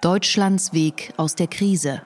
[0.00, 2.00] Deutschlands Weg aus der Krise.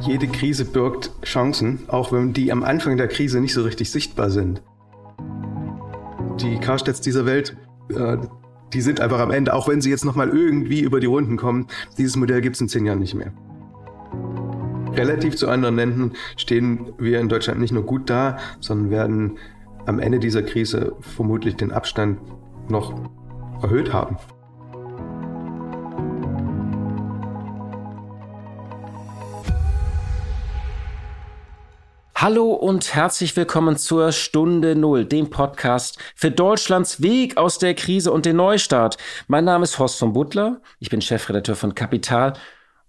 [0.00, 4.30] Jede Krise birgt Chancen, auch wenn die am Anfang der Krise nicht so richtig sichtbar
[4.30, 4.62] sind.
[6.40, 7.58] Die Karstedts dieser Welt,
[7.90, 8.16] äh,
[8.72, 11.66] die sind einfach am Ende, auch wenn sie jetzt nochmal irgendwie über die Runden kommen.
[11.98, 13.34] Dieses Modell gibt es in zehn Jahren nicht mehr.
[14.94, 19.38] Relativ zu anderen Ländern stehen wir in Deutschland nicht nur gut da, sondern werden
[19.84, 22.18] am Ende dieser Krise vermutlich den Abstand
[22.70, 22.94] noch
[23.60, 24.16] erhöht haben.
[32.20, 38.10] Hallo und herzlich willkommen zur Stunde Null, dem Podcast für Deutschlands Weg aus der Krise
[38.10, 38.96] und den Neustart.
[39.28, 42.32] Mein Name ist Horst von Butler, ich bin Chefredakteur von Kapital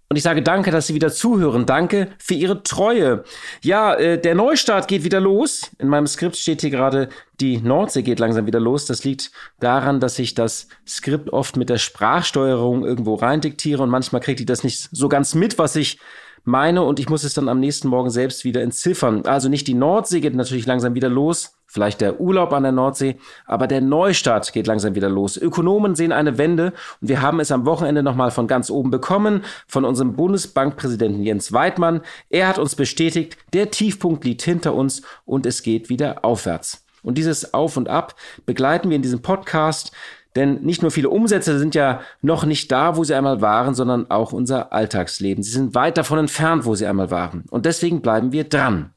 [0.08, 1.64] und ich sage danke, dass Sie wieder zuhören.
[1.64, 3.22] Danke für Ihre Treue.
[3.62, 5.70] Ja, äh, der Neustart geht wieder los.
[5.78, 7.08] In meinem Skript steht hier gerade,
[7.40, 8.86] die Nordsee geht langsam wieder los.
[8.86, 13.90] Das liegt daran, dass ich das Skript oft mit der Sprachsteuerung irgendwo rein diktiere und
[13.90, 16.00] manchmal kriegt die das nicht so ganz mit, was ich
[16.44, 19.24] meine und ich muss es dann am nächsten Morgen selbst wieder entziffern.
[19.26, 23.16] Also nicht die Nordsee geht natürlich langsam wieder los, vielleicht der Urlaub an der Nordsee,
[23.46, 25.36] aber der Neustart geht langsam wieder los.
[25.36, 29.44] Ökonomen sehen eine Wende und wir haben es am Wochenende nochmal von ganz oben bekommen,
[29.66, 32.00] von unserem Bundesbankpräsidenten Jens Weidmann.
[32.28, 36.84] Er hat uns bestätigt, der Tiefpunkt liegt hinter uns und es geht wieder aufwärts.
[37.02, 38.14] Und dieses Auf und Ab
[38.46, 39.92] begleiten wir in diesem Podcast.
[40.36, 44.10] Denn nicht nur viele Umsätze sind ja noch nicht da, wo sie einmal waren, sondern
[44.10, 45.42] auch unser Alltagsleben.
[45.42, 47.44] Sie sind weit davon entfernt, wo sie einmal waren.
[47.50, 48.92] Und deswegen bleiben wir dran.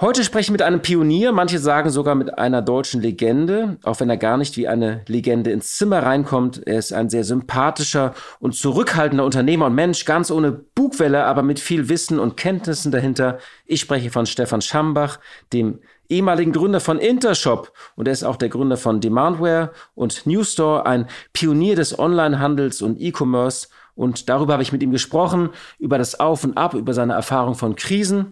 [0.00, 4.08] Heute spreche ich mit einem Pionier, manche sagen sogar mit einer deutschen Legende, auch wenn
[4.08, 6.64] er gar nicht wie eine Legende ins Zimmer reinkommt.
[6.68, 11.58] Er ist ein sehr sympathischer und zurückhaltender Unternehmer und Mensch, ganz ohne Bugwelle, aber mit
[11.58, 13.38] viel Wissen und Kenntnissen dahinter.
[13.66, 15.18] Ich spreche von Stefan Schambach,
[15.52, 20.86] dem ehemaligen Gründer von Intershop und er ist auch der Gründer von Demandware und Newstore,
[20.86, 23.68] ein Pionier des Onlinehandels und E-Commerce.
[23.94, 27.54] Und darüber habe ich mit ihm gesprochen, über das Auf und Ab, über seine Erfahrung
[27.54, 28.30] von Krisen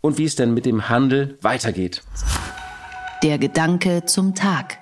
[0.00, 2.02] und wie es denn mit dem Handel weitergeht.
[3.22, 4.78] Der Gedanke zum Tag.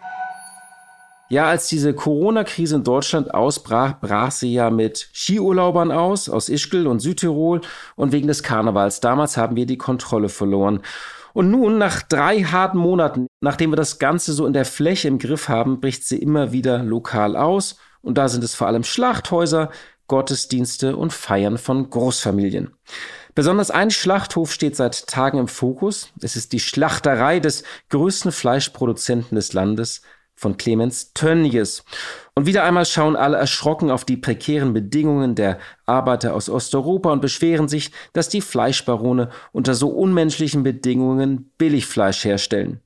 [1.29, 6.87] Ja, als diese Corona-Krise in Deutschland ausbrach, brach sie ja mit Skiurlaubern aus, aus Ischgl
[6.87, 7.63] und Südtirol
[7.97, 9.01] und wegen des Karnevals.
[9.01, 10.83] Damals haben wir die Kontrolle verloren.
[11.35, 15.19] Und nun, nach drei harten Monaten, nachdem wir das Ganze so in der Fläche im
[15.19, 17.77] Griff haben, bricht sie immer wieder lokal aus.
[18.03, 19.71] Und da sind es vor allem Schlachthäuser,
[20.09, 22.71] Gottesdienste und Feiern von Großfamilien.
[23.35, 26.11] Besonders ein Schlachthof steht seit Tagen im Fokus.
[26.21, 30.03] Es ist die Schlachterei des größten Fleischproduzenten des Landes,
[30.35, 31.85] von Clemens Tönnies.
[32.35, 37.21] Und wieder einmal schauen alle erschrocken auf die prekären Bedingungen der Arbeiter aus Osteuropa und
[37.21, 42.81] beschweren sich, dass die Fleischbarone unter so unmenschlichen Bedingungen Billigfleisch herstellen.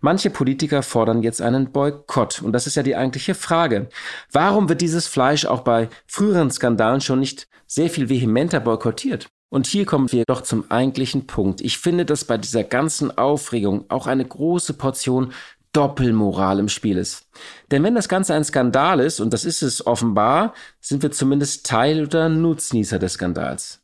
[0.00, 2.42] Manche Politiker fordern jetzt einen Boykott.
[2.42, 3.88] Und das ist ja die eigentliche Frage.
[4.32, 9.28] Warum wird dieses Fleisch auch bei früheren Skandalen schon nicht sehr viel vehementer boykottiert?
[9.50, 11.62] Und hier kommen wir doch zum eigentlichen Punkt.
[11.62, 15.32] Ich finde, dass bei dieser ganzen Aufregung auch eine große Portion
[15.72, 17.26] Doppelmoral im Spiel ist.
[17.70, 21.66] Denn wenn das Ganze ein Skandal ist, und das ist es offenbar, sind wir zumindest
[21.66, 23.80] Teil oder Nutznießer des Skandals.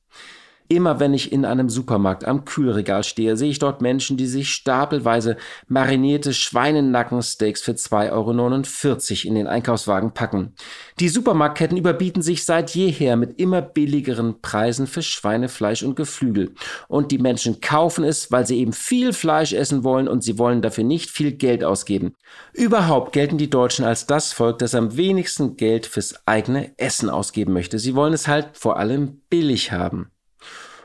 [0.66, 4.50] Immer wenn ich in einem Supermarkt am Kühlregal stehe, sehe ich dort Menschen, die sich
[4.50, 5.36] stapelweise
[5.69, 10.54] marinierte Schweinenackensteaks für 2,49 Euro in den Einkaufswagen packen.
[11.00, 16.54] Die Supermarktketten überbieten sich seit jeher mit immer billigeren Preisen für Schweinefleisch und Geflügel.
[16.88, 20.62] Und die Menschen kaufen es, weil sie eben viel Fleisch essen wollen und sie wollen
[20.62, 22.14] dafür nicht viel Geld ausgeben.
[22.54, 27.52] Überhaupt gelten die Deutschen als das Volk, das am wenigsten Geld fürs eigene Essen ausgeben
[27.52, 27.78] möchte.
[27.78, 30.10] Sie wollen es halt vor allem billig haben.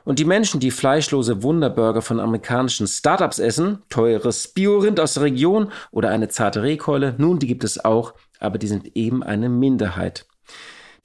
[0.05, 5.71] Und die Menschen, die fleischlose Wunderburger von amerikanischen Startups essen, teures Biorind aus der Region
[5.91, 10.25] oder eine zarte Rehkeule, nun, die gibt es auch, aber die sind eben eine Minderheit.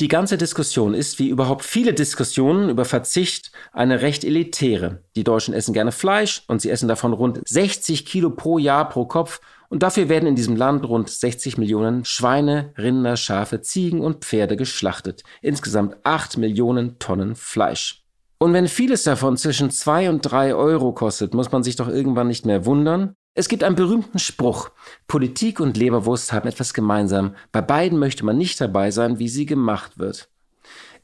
[0.00, 5.04] Die ganze Diskussion ist, wie überhaupt viele Diskussionen über Verzicht, eine recht elitäre.
[5.14, 9.04] Die Deutschen essen gerne Fleisch und sie essen davon rund 60 Kilo pro Jahr pro
[9.04, 14.24] Kopf und dafür werden in diesem Land rund 60 Millionen Schweine, Rinder, Schafe, Ziegen und
[14.24, 15.22] Pferde geschlachtet.
[15.42, 18.03] Insgesamt 8 Millionen Tonnen Fleisch.
[18.44, 22.26] Und wenn vieles davon zwischen zwei und drei Euro kostet, muss man sich doch irgendwann
[22.28, 24.68] nicht mehr wundern, Es gibt einen berühmten Spruch.
[25.08, 27.36] Politik und Leberwurst haben etwas gemeinsam.
[27.52, 30.28] Bei beiden möchte man nicht dabei sein, wie sie gemacht wird.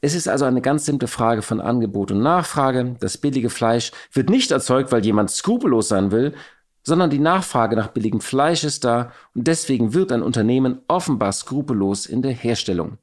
[0.01, 2.95] Es ist also eine ganz simple Frage von Angebot und Nachfrage.
[2.99, 6.35] Das billige Fleisch wird nicht erzeugt, weil jemand skrupellos sein will,
[6.83, 12.05] sondern die Nachfrage nach billigem Fleisch ist da und deswegen wird ein Unternehmen offenbar skrupellos
[12.05, 12.99] in der Herstellung.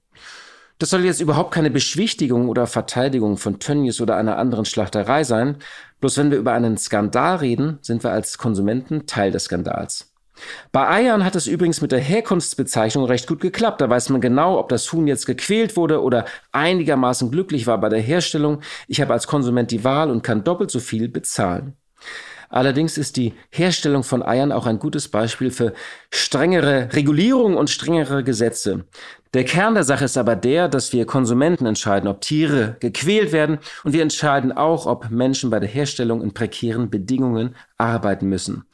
[0.79, 5.57] Das soll jetzt überhaupt keine Beschwichtigung oder Verteidigung von Tönnies oder einer anderen Schlachterei sein.
[6.01, 10.13] Bloß wenn wir über einen Skandal reden, sind wir als Konsumenten Teil des Skandals.
[10.71, 13.81] Bei Eiern hat es übrigens mit der Herkunftsbezeichnung recht gut geklappt.
[13.81, 17.89] Da weiß man genau, ob das Huhn jetzt gequält wurde oder einigermaßen glücklich war bei
[17.89, 18.61] der Herstellung.
[18.87, 21.77] Ich habe als Konsument die Wahl und kann doppelt so viel bezahlen.
[22.51, 25.75] Allerdings ist die Herstellung von Eiern auch ein gutes Beispiel für
[26.11, 28.87] strengere Regulierung und strengere Gesetze.
[29.35, 33.59] Der Kern der Sache ist aber der, dass wir Konsumenten entscheiden, ob Tiere gequält werden
[33.85, 38.65] und wir entscheiden auch, ob Menschen bei der Herstellung in prekären Bedingungen arbeiten müssen.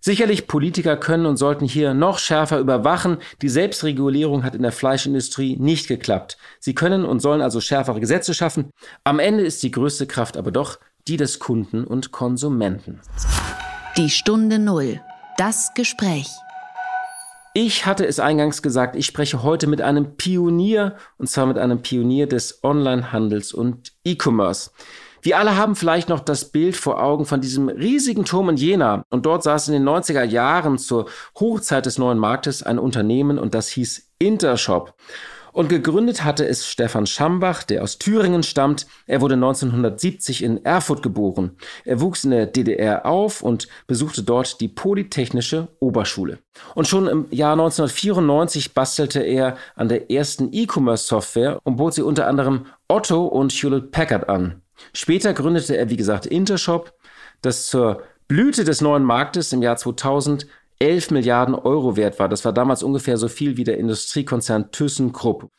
[0.00, 3.18] Sicherlich Politiker können und sollten hier noch schärfer überwachen.
[3.40, 6.36] Die Selbstregulierung hat in der Fleischindustrie nicht geklappt.
[6.60, 8.70] Sie können und sollen also schärfere Gesetze schaffen.
[9.04, 13.00] Am Ende ist die größte Kraft aber doch die des Kunden und Konsumenten.
[13.96, 15.00] Die Stunde Null.
[15.38, 16.28] Das Gespräch.
[17.56, 21.82] Ich hatte es eingangs gesagt, ich spreche heute mit einem Pionier, und zwar mit einem
[21.82, 24.72] Pionier des Onlinehandels und E-Commerce.
[25.22, 29.04] Wir alle haben vielleicht noch das Bild vor Augen von diesem riesigen Turm in Jena.
[29.08, 31.06] Und dort saß in den 90er Jahren zur
[31.38, 34.94] Hochzeit des neuen Marktes ein Unternehmen und das hieß Intershop.
[35.54, 38.88] Und gegründet hatte es Stefan Schambach, der aus Thüringen stammt.
[39.06, 41.52] Er wurde 1970 in Erfurt geboren.
[41.84, 46.40] Er wuchs in der DDR auf und besuchte dort die Polytechnische Oberschule.
[46.74, 52.26] Und schon im Jahr 1994 bastelte er an der ersten E-Commerce-Software und bot sie unter
[52.26, 54.60] anderem Otto und Hewlett Packard an.
[54.92, 56.92] Später gründete er, wie gesagt, Intershop,
[57.42, 60.48] das zur Blüte des neuen Marktes im Jahr 2000
[60.78, 62.28] 11 Milliarden Euro wert war.
[62.28, 65.50] Das war damals ungefähr so viel wie der Industriekonzern ThyssenKrupp.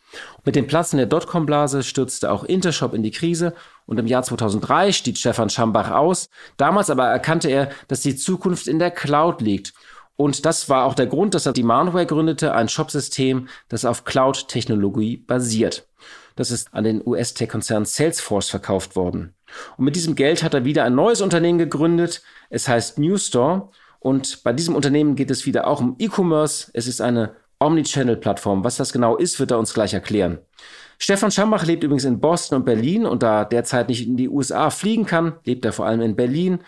[0.43, 3.53] Mit dem Platzen der Dotcom-Blase stürzte auch Intershop in die Krise
[3.85, 6.29] und im Jahr 2003 stieg Stefan Schambach aus.
[6.57, 9.73] Damals aber erkannte er, dass die Zukunft in der Cloud liegt.
[10.17, 15.17] Und das war auch der Grund, dass er Demandware gründete, ein Shopsystem, das auf Cloud-Technologie
[15.17, 15.87] basiert.
[16.35, 19.33] Das ist an den US-Tech-Konzern Salesforce verkauft worden.
[19.77, 22.21] Und mit diesem Geld hat er wieder ein neues Unternehmen gegründet.
[22.49, 26.69] Es heißt Newstore und bei diesem Unternehmen geht es wieder auch um E-Commerce.
[26.73, 28.63] Es ist eine Omnichannel-Plattform.
[28.63, 30.39] Was das genau ist, wird er uns gleich erklären.
[30.97, 34.29] Stefan Schambach lebt übrigens in Boston und Berlin und da er derzeit nicht in die
[34.29, 36.59] USA fliegen kann, lebt er vor allem in Berlin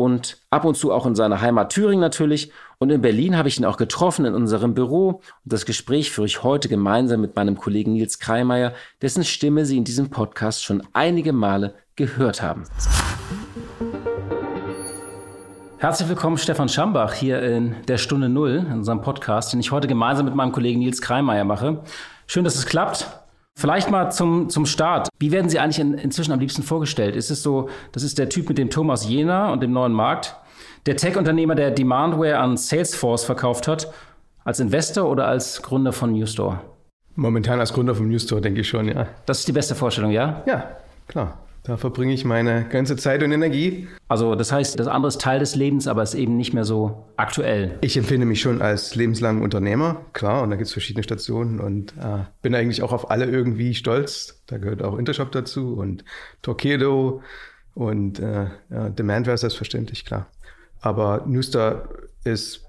[0.00, 2.52] und ab und zu auch in seiner Heimat Thüringen natürlich.
[2.78, 5.20] Und in Berlin habe ich ihn auch getroffen in unserem Büro.
[5.44, 8.72] Und das Gespräch führe ich heute gemeinsam mit meinem Kollegen Nils Kreimeier,
[9.02, 12.64] dessen Stimme Sie in diesem Podcast schon einige Male gehört haben.
[15.80, 19.88] Herzlich willkommen, Stefan Schambach, hier in der Stunde Null, in unserem Podcast, den ich heute
[19.88, 21.80] gemeinsam mit meinem Kollegen Nils Kreimeier mache.
[22.26, 23.08] Schön, dass es klappt.
[23.58, 25.08] Vielleicht mal zum, zum Start.
[25.18, 27.16] Wie werden Sie eigentlich in, inzwischen am liebsten vorgestellt?
[27.16, 30.36] Ist es so, das ist der Typ mit dem Thomas Jena und dem neuen Markt,
[30.84, 33.90] der Tech-Unternehmer, der Demandware an Salesforce verkauft hat,
[34.44, 36.60] als Investor oder als Gründer von Newstore?
[37.14, 39.06] Momentan als Gründer von Newstore, denke ich schon, ja.
[39.24, 40.42] Das ist die beste Vorstellung, ja?
[40.44, 40.76] Ja,
[41.08, 41.38] klar.
[41.62, 43.86] Da verbringe ich meine ganze Zeit und Energie.
[44.08, 47.04] Also das heißt, das andere ist Teil des Lebens, aber ist eben nicht mehr so
[47.16, 47.78] aktuell.
[47.82, 51.92] Ich empfinde mich schon als lebenslangen Unternehmer, klar, und da gibt es verschiedene Stationen und
[51.98, 54.42] äh, bin eigentlich auch auf alle irgendwie stolz.
[54.46, 56.04] Da gehört auch Intershop dazu und
[56.40, 57.22] Torquedo
[57.74, 60.28] und äh, ja, Demandware selbstverständlich, klar.
[60.80, 61.88] Aber Newstar
[62.24, 62.64] ist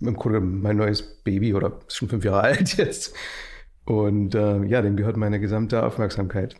[0.00, 3.14] im Grunde mein neues Baby oder ist schon fünf Jahre alt jetzt.
[3.86, 6.56] Und äh, ja, dem gehört meine gesamte Aufmerksamkeit.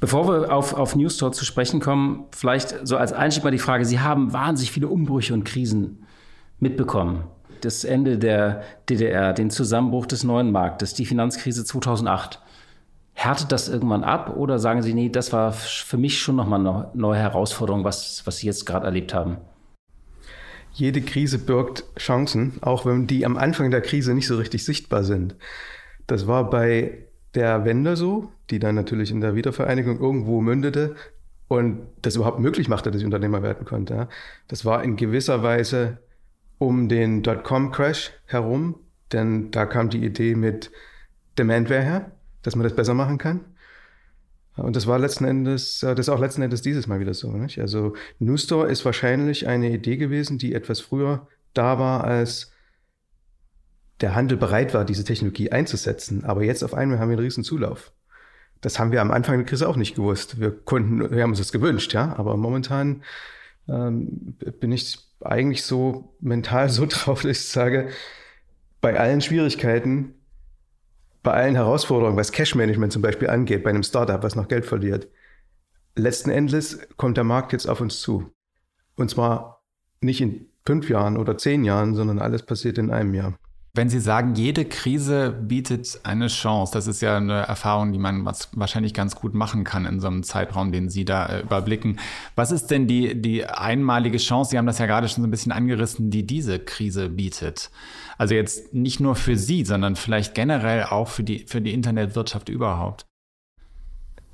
[0.00, 3.84] Bevor wir auf, auf Newstore zu sprechen kommen, vielleicht so als Einstieg mal die Frage,
[3.84, 6.06] Sie haben wahnsinnig viele Umbrüche und Krisen
[6.58, 7.24] mitbekommen.
[7.60, 12.40] Das Ende der DDR, den Zusammenbruch des neuen Marktes, die Finanzkrise 2008.
[13.12, 16.90] Härtet das irgendwann ab oder sagen Sie, nee, das war für mich schon nochmal eine
[16.94, 19.36] neue Herausforderung, was, was Sie jetzt gerade erlebt haben?
[20.72, 25.04] Jede Krise birgt Chancen, auch wenn die am Anfang der Krise nicht so richtig sichtbar
[25.04, 25.34] sind.
[26.06, 30.96] Das war bei der Wende so, die dann natürlich in der Wiedervereinigung irgendwo mündete
[31.48, 34.08] und das überhaupt möglich machte, dass ich Unternehmer werden konnte.
[34.48, 35.98] Das war in gewisser Weise
[36.58, 38.76] um den Dotcom-Crash herum,
[39.12, 40.70] denn da kam die Idee mit
[41.38, 42.10] Demandware her,
[42.42, 43.40] dass man das besser machen kann.
[44.56, 47.32] Und das war letzten Endes, das ist auch letzten Endes dieses Mal wieder so.
[47.32, 47.60] Nicht?
[47.60, 52.52] Also Newstore ist wahrscheinlich eine Idee gewesen, die etwas früher da war, als
[54.00, 56.24] der Handel bereit war, diese Technologie einzusetzen.
[56.24, 57.92] Aber jetzt auf einmal haben wir einen riesen Zulauf.
[58.60, 60.40] Das haben wir am Anfang der Krise auch nicht gewusst.
[60.40, 62.14] Wir konnten, wir haben uns das gewünscht, ja.
[62.16, 63.02] Aber momentan
[63.68, 67.90] ähm, bin ich eigentlich so mental so drauf, dass ich sage,
[68.80, 70.14] bei allen Schwierigkeiten,
[71.22, 75.08] bei allen Herausforderungen, was Cash-Management zum Beispiel angeht, bei einem Startup, was noch Geld verliert,
[75.94, 78.32] letzten Endes kommt der Markt jetzt auf uns zu.
[78.96, 79.62] Und zwar
[80.00, 83.38] nicht in fünf Jahren oder zehn Jahren, sondern alles passiert in einem Jahr.
[83.72, 88.24] Wenn Sie sagen, jede Krise bietet eine Chance, das ist ja eine Erfahrung, die man
[88.24, 92.00] wahrscheinlich ganz gut machen kann in so einem Zeitraum, den Sie da äh, überblicken.
[92.34, 95.30] Was ist denn die, die einmalige Chance, Sie haben das ja gerade schon so ein
[95.30, 97.70] bisschen angerissen, die diese Krise bietet?
[98.18, 102.48] Also jetzt nicht nur für Sie, sondern vielleicht generell auch für die, für die Internetwirtschaft
[102.48, 103.06] überhaupt.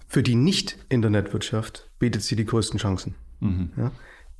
[0.08, 3.16] Für die Nicht-Internetwirtschaft bietet sie die größten Chancen.
[3.40, 3.70] Mhm.
[3.76, 3.90] Ja?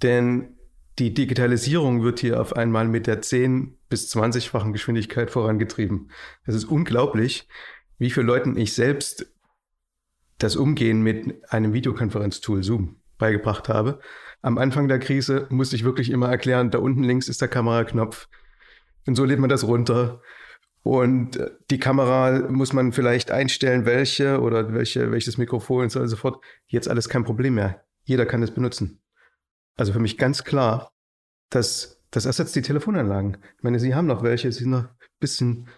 [0.03, 0.56] Denn
[0.99, 6.11] die Digitalisierung wird hier auf einmal mit der 10 bis 20-fachen Geschwindigkeit vorangetrieben.
[6.45, 7.49] Es ist unglaublich,
[7.99, 9.27] wie viele Leuten ich selbst
[10.39, 14.01] das Umgehen mit einem Videokonferenztool Zoom beigebracht habe.
[14.43, 18.29] Am Anfang der Krise musste ich wirklich immer erklären, da unten links ist der Kameraknopf.
[19.07, 20.21] Und so lädt man das runter.
[20.83, 26.17] Und äh, die Kamera muss man vielleicht einstellen, welche oder welche, welches Mikrofon und so
[26.17, 26.43] fort.
[26.67, 27.83] Jetzt alles kein Problem mehr.
[28.05, 29.01] Jeder kann das benutzen.
[29.77, 30.93] Also für mich ganz klar,
[31.51, 33.37] dass das ersetzt die Telefonanlagen.
[33.57, 34.89] Ich meine, Sie haben noch welche, Sie sind noch ein
[35.21, 35.69] bisschen.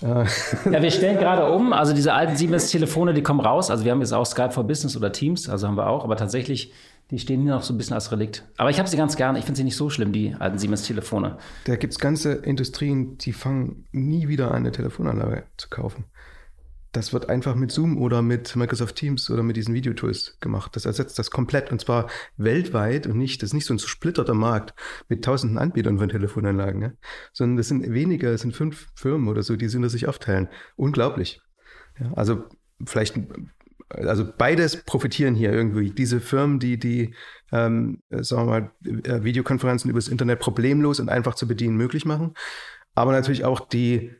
[0.00, 0.24] Äh
[0.70, 1.72] ja, wir stellen gerade um.
[1.72, 3.70] Also diese alten Siemens-Telefone, die kommen raus.
[3.70, 6.04] Also wir haben jetzt auch Skype for Business oder Teams, also haben wir auch.
[6.04, 6.72] Aber tatsächlich,
[7.10, 8.44] die stehen hier noch so ein bisschen als Relikt.
[8.58, 9.38] Aber ich habe sie ganz gerne.
[9.38, 11.38] Ich finde sie nicht so schlimm, die alten Siemens-Telefone.
[11.64, 16.04] Da gibt es ganze Industrien, die fangen nie wieder an, eine Telefonanlage zu kaufen.
[16.92, 20.74] Das wird einfach mit Zoom oder mit Microsoft Teams oder mit diesen Videotools gemacht.
[20.74, 24.34] Das ersetzt das komplett und zwar weltweit und nicht, das ist nicht so ein zersplitterter
[24.34, 24.74] Markt
[25.08, 26.92] mit tausenden Anbietern von Telefonanlagen, ja?
[27.32, 30.48] sondern das sind weniger, das sind fünf Firmen oder so, die sind sich aufteilen.
[30.76, 31.40] Unglaublich.
[32.00, 32.44] Ja, also
[32.84, 33.18] vielleicht,
[33.90, 35.90] also beides profitieren hier irgendwie.
[35.90, 37.14] Diese Firmen, die, die,
[37.52, 38.70] ähm, sagen wir mal,
[39.04, 42.34] äh, Videokonferenzen übers Internet problemlos und einfach zu bedienen möglich machen,
[42.94, 44.12] aber natürlich auch die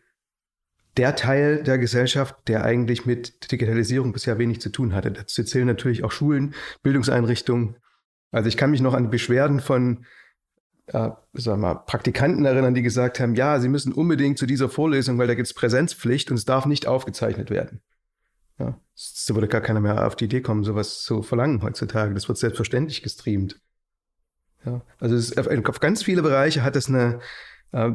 [0.98, 5.12] der Teil der Gesellschaft, der eigentlich mit Digitalisierung bisher wenig zu tun hatte.
[5.12, 7.76] Dazu zählen natürlich auch Schulen, Bildungseinrichtungen.
[8.30, 10.04] Also ich kann mich noch an Beschwerden von
[10.88, 14.68] äh, sagen wir mal, Praktikanten erinnern, die gesagt haben, ja, sie müssen unbedingt zu dieser
[14.68, 17.80] Vorlesung, weil da gibt es Präsenzpflicht und es darf nicht aufgezeichnet werden.
[18.58, 22.14] Ja, so würde gar keiner mehr auf die Idee kommen, sowas zu verlangen heutzutage.
[22.14, 23.60] Das wird selbstverständlich gestreamt.
[24.64, 27.20] Ja, also es, auf, auf, ganz viele Bereiche hat es eine,
[27.72, 27.90] äh,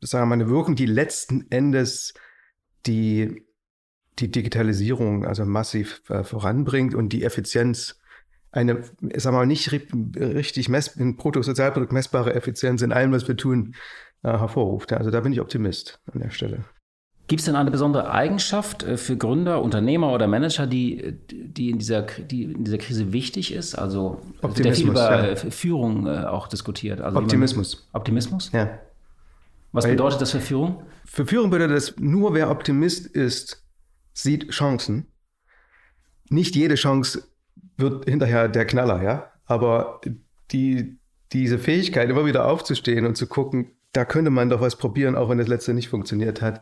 [0.00, 2.14] sagen wir mal, eine Wirkung, die letzten Endes
[2.86, 3.44] die
[4.18, 8.00] die Digitalisierung also massiv äh, voranbringt und die Effizienz
[8.50, 13.36] eine, sagen wir mal, nicht richtig mess, in Bruttosozialprodukt messbare Effizienz in allem, was wir
[13.36, 13.74] tun,
[14.22, 14.92] äh, hervorruft.
[14.92, 16.64] Also da bin ich Optimist an der Stelle.
[17.26, 21.78] Gibt es denn eine besondere Eigenschaft äh, für Gründer, Unternehmer oder Manager, die, die, in,
[21.78, 23.74] dieser, die in dieser Krise wichtig ist?
[23.74, 25.36] Also Optimismus, wird viel über ja.
[25.36, 27.02] Führung äh, auch diskutiert.
[27.02, 27.86] Also Optimismus.
[27.92, 28.50] Man, Optimismus?
[28.52, 28.80] Ja.
[29.72, 30.82] Was Weil, bedeutet das für Führung?
[31.04, 33.64] Für Führung bedeutet das, nur wer Optimist ist,
[34.12, 35.06] sieht Chancen.
[36.30, 37.24] Nicht jede Chance
[37.76, 39.32] wird hinterher der Knaller, ja.
[39.46, 40.00] Aber
[40.50, 40.98] die,
[41.32, 45.28] diese Fähigkeit, immer wieder aufzustehen und zu gucken, da könnte man doch was probieren, auch
[45.28, 46.60] wenn das letzte nicht funktioniert hat,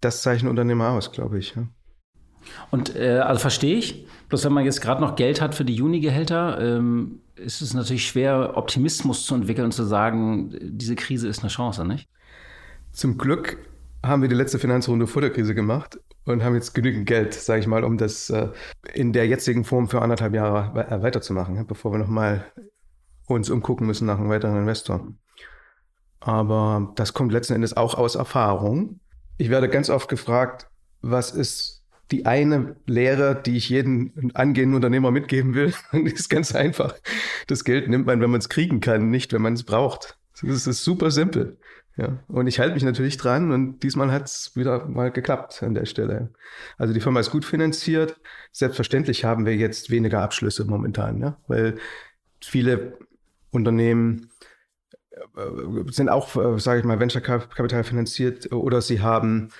[0.00, 1.54] das zeichnet Unternehmer aus, glaube ich.
[1.54, 1.66] Ja.
[2.70, 4.06] Und äh, also verstehe ich.
[4.28, 8.06] Bloß wenn man jetzt gerade noch Geld hat für die Juni-Gehälter, ähm, ist es natürlich
[8.06, 12.08] schwer, Optimismus zu entwickeln und zu sagen, diese Krise ist eine Chance, nicht?
[12.94, 13.58] Zum Glück
[14.04, 17.58] haben wir die letzte Finanzrunde vor der Krise gemacht und haben jetzt genügend Geld, sage
[17.58, 18.50] ich mal, um das äh,
[18.92, 22.46] in der jetzigen Form für anderthalb Jahre äh, weiterzumachen, bevor wir nochmal
[23.26, 25.08] uns umgucken müssen nach einem weiteren Investor.
[26.20, 29.00] Aber das kommt letzten Endes auch aus Erfahrung.
[29.38, 30.68] Ich werde ganz oft gefragt,
[31.02, 31.82] was ist
[32.12, 35.74] die eine Lehre, die ich jedem angehenden Unternehmer mitgeben will?
[35.90, 36.94] Und ist ganz einfach.
[37.48, 40.16] Das Geld nimmt man, wenn man es kriegen kann, nicht, wenn man es braucht.
[40.40, 41.58] Das ist super simpel.
[41.96, 45.74] Ja, und ich halte mich natürlich dran und diesmal hat es wieder mal geklappt an
[45.74, 46.30] der Stelle.
[46.76, 48.20] Also die Firma ist gut finanziert.
[48.50, 51.76] Selbstverständlich haben wir jetzt weniger Abschlüsse momentan, ja, weil
[52.40, 52.98] viele
[53.52, 54.30] Unternehmen
[55.12, 59.50] äh, sind auch, äh, sage ich mal, Venture Capital finanziert oder sie haben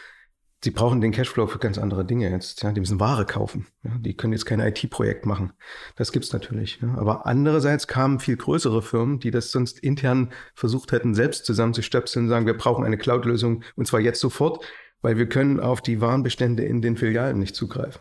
[0.64, 2.62] Sie brauchen den Cashflow für ganz andere Dinge jetzt.
[2.62, 3.66] Ja, die müssen Ware kaufen.
[3.82, 5.52] Ja, die können jetzt kein IT-Projekt machen.
[5.94, 6.78] Das gibt's natürlich.
[6.80, 6.94] Ja.
[6.96, 12.28] Aber andererseits kamen viel größere Firmen, die das sonst intern versucht hätten, selbst zusammenzustöpseln und
[12.30, 14.64] sagen, wir brauchen eine Cloud-Lösung und zwar jetzt sofort,
[15.02, 18.00] weil wir können auf die Warenbestände in den Filialen nicht zugreifen.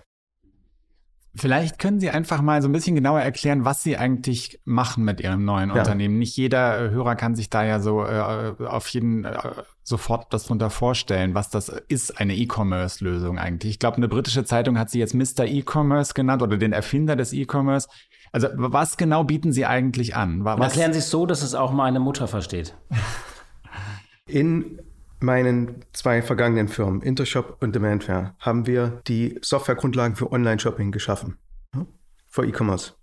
[1.36, 5.20] Vielleicht können Sie einfach mal so ein bisschen genauer erklären, was Sie eigentlich machen mit
[5.20, 5.80] Ihrem neuen ja.
[5.80, 6.20] Unternehmen.
[6.20, 9.40] Nicht jeder äh, Hörer kann sich da ja so äh, auf jeden äh,
[9.82, 13.72] sofort das drunter vorstellen, was das ist, eine E-Commerce-Lösung eigentlich.
[13.72, 15.46] Ich glaube, eine britische Zeitung hat sie jetzt Mr.
[15.46, 17.88] E-Commerce genannt oder den Erfinder des E-Commerce.
[18.32, 20.46] Also was genau bieten Sie eigentlich an?
[20.46, 20.60] Was?
[20.60, 22.76] Erklären Sie es so, dass es auch meine Mutter versteht.
[24.28, 24.80] In
[25.24, 31.38] meinen zwei vergangenen Firmen, Intershop und Demandware, haben wir die Softwaregrundlagen für Online-Shopping geschaffen.
[32.28, 32.94] Für E-Commerce.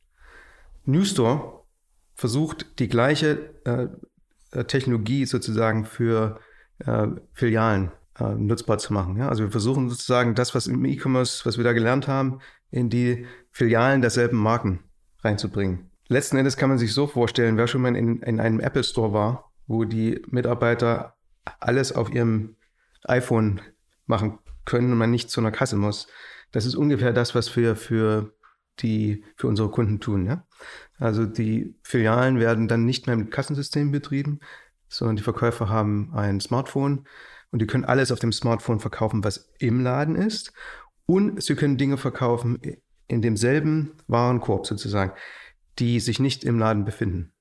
[0.85, 1.65] Newstore
[2.15, 6.41] versucht die gleiche äh, Technologie sozusagen für
[6.81, 9.17] äh, Filialen äh, nutzbar zu machen.
[9.17, 9.29] Ja?
[9.29, 13.27] Also wir versuchen sozusagen das, was im E-Commerce, was wir da gelernt haben, in die
[13.51, 14.81] Filialen derselben Marken
[15.23, 15.91] reinzubringen.
[16.09, 19.13] Letzten Endes kann man sich so vorstellen, wer schon mal in, in einem Apple Store
[19.13, 21.15] war, wo die Mitarbeiter
[21.59, 22.57] alles auf ihrem
[23.05, 23.61] iPhone
[24.07, 26.07] machen können und man nicht zu einer Kasse muss.
[26.53, 28.35] Das ist ungefähr das, was wir für
[28.81, 30.27] die für unsere Kunden tun.
[30.27, 30.47] Ja?
[30.99, 34.41] Also die Filialen werden dann nicht mehr mit Kassensystemen betrieben,
[34.89, 37.07] sondern die Verkäufer haben ein Smartphone
[37.51, 40.53] und die können alles auf dem Smartphone verkaufen, was im Laden ist.
[41.07, 42.61] Und sie können Dinge verkaufen
[43.09, 45.13] in demselben Warenkorb sozusagen,
[45.79, 47.33] die sich nicht im Laden befinden,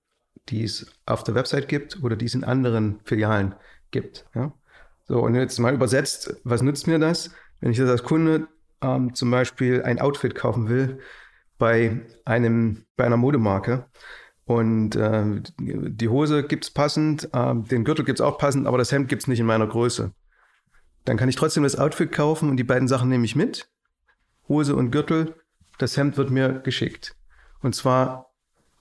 [0.49, 3.55] die es auf der Website gibt oder die es in anderen Filialen
[3.91, 4.25] gibt.
[4.35, 4.53] Ja?
[5.07, 7.31] So, und jetzt mal übersetzt, was nützt mir das?
[7.59, 8.47] Wenn ich das als Kunde
[8.81, 10.99] ähm, zum Beispiel ein Outfit kaufen will
[11.57, 13.85] bei einem, bei einer Modemarke
[14.45, 18.77] und äh, die Hose gibt es passend, äh, den Gürtel gibt es auch passend, aber
[18.77, 20.11] das Hemd gibt es nicht in meiner Größe.
[21.05, 23.69] Dann kann ich trotzdem das Outfit kaufen und die beiden Sachen nehme ich mit.
[24.47, 25.35] Hose und Gürtel,
[25.77, 27.15] das Hemd wird mir geschickt.
[27.61, 28.31] Und zwar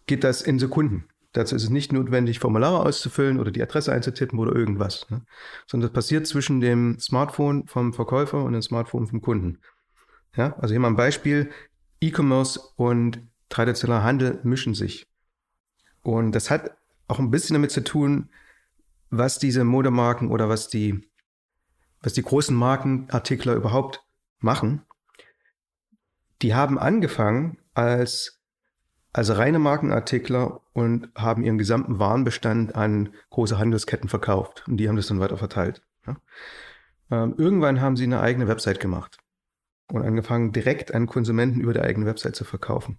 [0.07, 1.08] geht das in Sekunden.
[1.33, 5.25] Dazu ist es nicht notwendig, Formulare auszufüllen oder die Adresse einzutippen oder irgendwas, ne?
[5.67, 9.59] sondern das passiert zwischen dem Smartphone vom Verkäufer und dem Smartphone vom Kunden.
[10.37, 11.51] Ja, also hier mal ein Beispiel.
[12.01, 15.07] E-Commerce und traditioneller Handel mischen sich.
[16.03, 16.77] Und das hat
[17.09, 18.31] auch ein bisschen damit zu tun,
[19.11, 21.11] was diese Modemarken oder was die,
[22.01, 24.05] was die großen Markenartikler überhaupt
[24.39, 24.83] machen.
[26.43, 28.38] Die haben angefangen als,
[29.13, 34.65] als reine Markenartikler und haben ihren gesamten Warenbestand an große Handelsketten verkauft.
[34.69, 35.83] Und die haben das dann weiter verteilt.
[36.07, 36.17] Ja.
[37.11, 39.19] Ähm, irgendwann haben sie eine eigene Website gemacht
[39.91, 42.99] und angefangen, direkt an Konsumenten über die eigene Website zu verkaufen.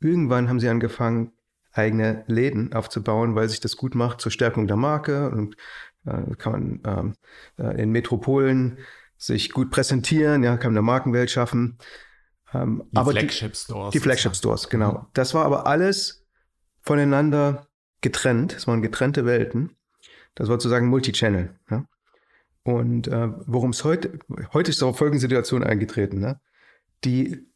[0.00, 1.32] Irgendwann haben sie angefangen,
[1.72, 5.56] eigene Läden aufzubauen, weil sich das gut macht zur Stärkung der Marke und
[6.06, 7.14] äh, kann man ähm,
[7.58, 8.78] äh, in Metropolen
[9.16, 11.78] sich gut präsentieren, ja, kann man eine Markenwelt schaffen.
[12.54, 13.92] Ähm, die aber Flagship Stores.
[13.92, 14.92] Die, die Flagship Stores, genau.
[14.92, 15.06] Mhm.
[15.14, 16.26] Das war aber alles
[16.80, 17.68] voneinander
[18.00, 18.54] getrennt.
[18.54, 19.76] Es waren getrennte Welten.
[20.34, 21.58] Das war sozusagen Multichannel.
[21.70, 21.84] Ja?
[22.62, 24.18] Und äh, worum es heute,
[24.52, 26.20] heute ist auch folgende Situation eingetreten.
[26.20, 26.40] Ne?
[27.04, 27.46] Die,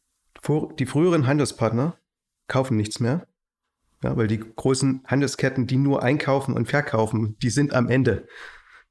[0.41, 1.97] vor, die früheren Handelspartner
[2.47, 3.27] kaufen nichts mehr,
[4.03, 8.27] ja, weil die großen Handelsketten, die nur einkaufen und verkaufen, die sind am Ende.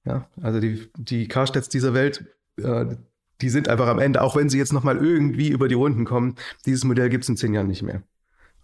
[0.05, 2.25] Ja, also die, die Karstedts dieser Welt,
[2.57, 2.97] äh,
[3.43, 6.37] die sind einfach am Ende, auch wenn sie jetzt nochmal irgendwie über die Runden kommen.
[6.65, 8.03] Dieses Modell gibt es in zehn Jahren nicht mehr.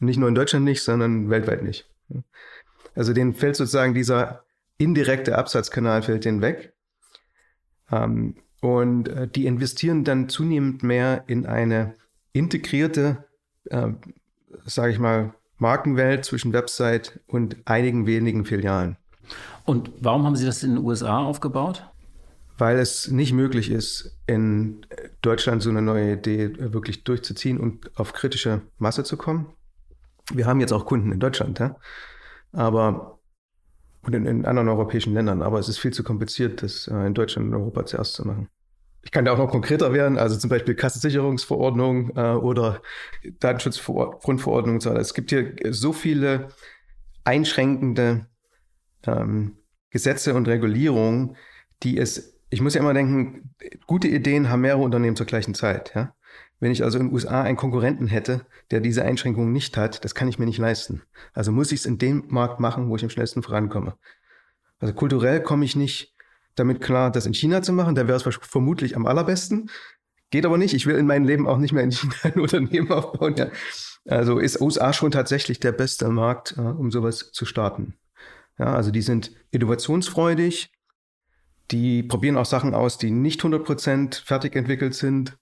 [0.00, 1.90] Und nicht nur in Deutschland nicht, sondern weltweit nicht.
[2.94, 4.44] Also denen fällt sozusagen dieser
[4.78, 6.72] indirekte Absatzkanal fällt denen weg.
[7.90, 11.94] Ähm, und äh, die investieren dann zunehmend mehr in eine
[12.32, 13.24] integrierte,
[13.66, 13.88] äh,
[14.66, 18.96] sage ich mal, Markenwelt zwischen Website und einigen wenigen Filialen.
[19.64, 21.84] Und warum haben Sie das in den USA aufgebaut?
[22.58, 24.84] Weil es nicht möglich ist, in
[25.22, 29.54] Deutschland so eine neue Idee wirklich durchzuziehen und auf kritische Masse zu kommen.
[30.32, 31.76] Wir haben jetzt auch Kunden in Deutschland, ja?
[32.52, 33.18] aber
[34.02, 37.14] und in, in anderen europäischen Ländern, aber es ist viel zu kompliziert, das äh, in
[37.14, 38.48] Deutschland und Europa zuerst zu machen.
[39.02, 42.82] Ich kann da auch noch konkreter werden, also zum Beispiel Kassensicherungsverordnung äh, oder
[43.40, 45.00] Datenschutzgrundverordnung und so weiter.
[45.00, 46.48] Es gibt hier so viele
[47.24, 48.26] einschränkende
[49.06, 49.58] ähm,
[49.90, 51.36] Gesetze und Regulierungen,
[51.82, 53.54] die es, ich muss ja immer denken,
[53.86, 55.92] gute Ideen haben mehrere Unternehmen zur gleichen Zeit.
[55.94, 56.14] Ja?
[56.60, 60.14] Wenn ich also in den USA einen Konkurrenten hätte, der diese Einschränkungen nicht hat, das
[60.14, 61.02] kann ich mir nicht leisten.
[61.32, 63.96] Also muss ich es in dem Markt machen, wo ich am schnellsten vorankomme.
[64.80, 66.14] Also kulturell komme ich nicht
[66.54, 67.94] damit klar, das in China zu machen.
[67.94, 69.70] Da wäre es vermutlich am allerbesten.
[70.30, 70.74] Geht aber nicht.
[70.74, 73.34] Ich will in meinem Leben auch nicht mehr in China ein Unternehmen aufbauen.
[73.36, 73.48] Ja.
[74.06, 77.94] Also ist USA schon tatsächlich der beste Markt, um sowas zu starten.
[78.58, 80.72] Ja, also die sind innovationsfreudig.
[81.70, 85.36] Die probieren auch Sachen aus, die nicht 100% fertig entwickelt sind.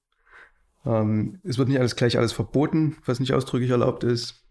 [0.85, 4.43] Ähm, es wird nicht alles gleich alles verboten, was nicht ausdrücklich erlaubt ist.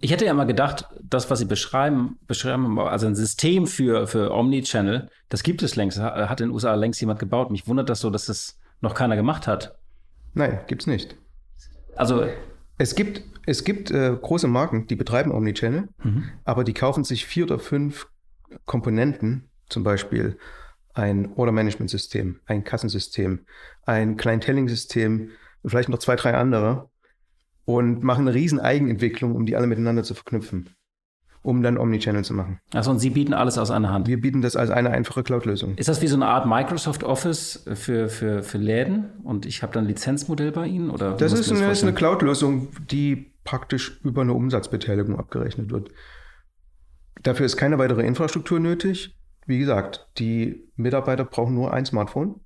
[0.00, 4.32] Ich hätte ja mal gedacht, das, was Sie beschreiben, beschreiben, also ein System für, für
[4.32, 7.52] Omnichannel, das gibt es längst, hat in den USA längst jemand gebaut.
[7.52, 9.78] Mich wundert das so, dass das noch keiner gemacht hat.
[10.34, 11.16] Nein, gibt's nicht.
[11.94, 12.26] Also
[12.78, 16.24] es gibt, es gibt äh, große Marken, die betreiben Omnichannel, mhm.
[16.44, 18.08] aber die kaufen sich vier oder fünf
[18.64, 20.36] Komponenten, zum Beispiel
[20.94, 23.40] ein Order-Management-System, ein Kassensystem,
[23.86, 25.30] ein Clienteling-System,
[25.64, 26.90] vielleicht noch zwei, drei andere
[27.64, 30.70] und machen eine riesen Eigenentwicklung, um die alle miteinander zu verknüpfen,
[31.42, 32.60] um dann Omnichannel zu machen.
[32.74, 34.06] Also und Sie bieten alles aus einer Hand?
[34.06, 35.76] Wir bieten das als eine einfache Cloud-Lösung.
[35.76, 39.72] Ist das wie so eine Art Microsoft Office für, für, für Läden und ich habe
[39.72, 40.90] dann ein Lizenzmodell bei Ihnen?
[40.90, 45.90] Oder das ist eine, eine Cloud-Lösung, die praktisch über eine Umsatzbeteiligung abgerechnet wird.
[47.22, 49.16] Dafür ist keine weitere Infrastruktur nötig.
[49.46, 52.40] Wie gesagt, die Mitarbeiter brauchen nur ein Smartphone.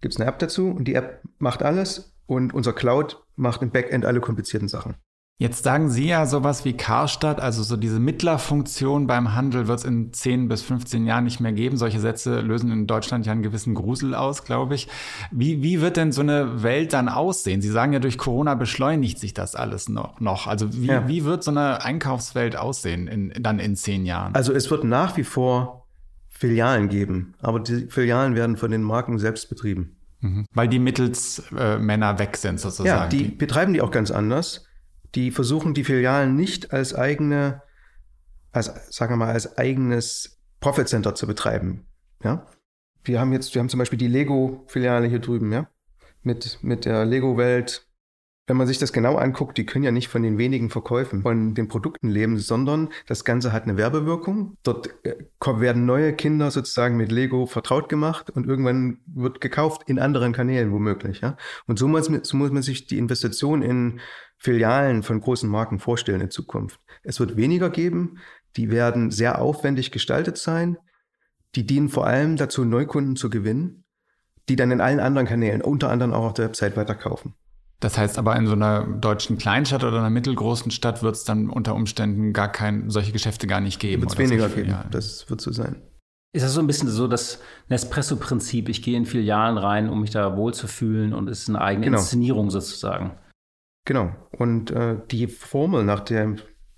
[0.00, 3.70] Gibt es eine App dazu und die App macht alles und unser Cloud macht im
[3.70, 4.96] Backend alle komplizierten Sachen.
[5.36, 9.84] Jetzt sagen Sie ja sowas wie Karstadt, also so diese Mittlerfunktion beim Handel wird es
[9.84, 11.76] in 10 bis 15 Jahren nicht mehr geben.
[11.76, 14.86] Solche Sätze lösen in Deutschland ja einen gewissen Grusel aus, glaube ich.
[15.32, 17.60] Wie, wie wird denn so eine Welt dann aussehen?
[17.60, 20.20] Sie sagen ja, durch Corona beschleunigt sich das alles noch.
[20.20, 20.46] noch.
[20.46, 21.08] Also wie, ja.
[21.08, 24.36] wie wird so eine Einkaufswelt aussehen in, dann in zehn Jahren?
[24.36, 25.83] Also es wird nach wie vor
[26.46, 29.96] Filialen geben, aber die Filialen werden von den Marken selbst betrieben.
[30.20, 30.46] Mhm.
[30.52, 32.88] Weil die Mittelsmänner äh, weg sind sozusagen.
[32.88, 34.66] Ja, die betreiben die auch ganz anders
[35.14, 37.62] die versuchen die Filialen nicht als eigene,
[38.52, 41.86] als, sagen wir mal, als eigenes Profit Center zu betreiben.
[42.22, 42.46] Ja?
[43.04, 45.68] Wir haben jetzt, wir haben zum Beispiel die Lego-Filiale hier drüben, ja,
[46.22, 47.86] mit, mit der Lego-Welt,
[48.46, 51.54] wenn man sich das genau anguckt, die können ja nicht von den wenigen Verkäufen von
[51.54, 54.58] den Produkten leben, sondern das Ganze hat eine Werbewirkung.
[54.62, 59.98] Dort äh, werden neue Kinder sozusagen mit Lego vertraut gemacht und irgendwann wird gekauft in
[59.98, 61.22] anderen Kanälen womöglich.
[61.22, 61.38] Ja?
[61.66, 64.00] Und so muss, so muss man sich die Investition in
[64.36, 66.80] Filialen von großen Marken vorstellen in Zukunft.
[67.02, 68.18] Es wird weniger geben,
[68.56, 70.76] die werden sehr aufwendig gestaltet sein,
[71.54, 73.84] die dienen vor allem dazu, Neukunden zu gewinnen,
[74.50, 77.34] die dann in allen anderen Kanälen, unter anderem auch auf der Website, weiterkaufen.
[77.80, 81.50] Das heißt aber, in so einer deutschen Kleinstadt oder einer mittelgroßen Stadt wird es dann
[81.50, 84.02] unter Umständen gar kein, solche Geschäfte gar nicht geben.
[84.02, 84.84] Wird es weniger geben, ja.
[84.90, 85.82] das wird so sein.
[86.32, 88.68] Ist das so ein bisschen so das Nespresso-Prinzip?
[88.68, 91.98] Ich gehe in Filialen rein, um mich da wohlzufühlen und es ist eine eigene genau.
[91.98, 93.12] Inszenierung sozusagen.
[93.84, 94.14] Genau.
[94.32, 96.36] Und äh, die Formel, nach der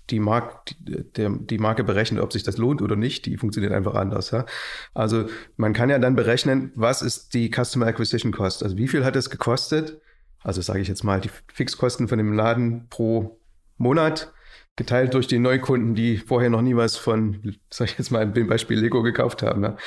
[0.09, 3.73] die, Mark, die, der, die Marke berechnet, ob sich das lohnt oder nicht, die funktioniert
[3.73, 4.31] einfach anders.
[4.31, 4.45] Ja?
[4.93, 8.63] Also man kann ja dann berechnen, was ist die Customer Acquisition Cost?
[8.63, 9.99] Also wie viel hat es gekostet,
[10.47, 13.37] also sage ich jetzt mal, die Fixkosten von dem Laden pro
[13.75, 14.33] Monat
[14.77, 18.47] geteilt durch die Neukunden, die vorher noch nie was von, sage ich jetzt mal, dem
[18.47, 19.63] Beispiel Lego gekauft haben.
[19.63, 19.77] Ja.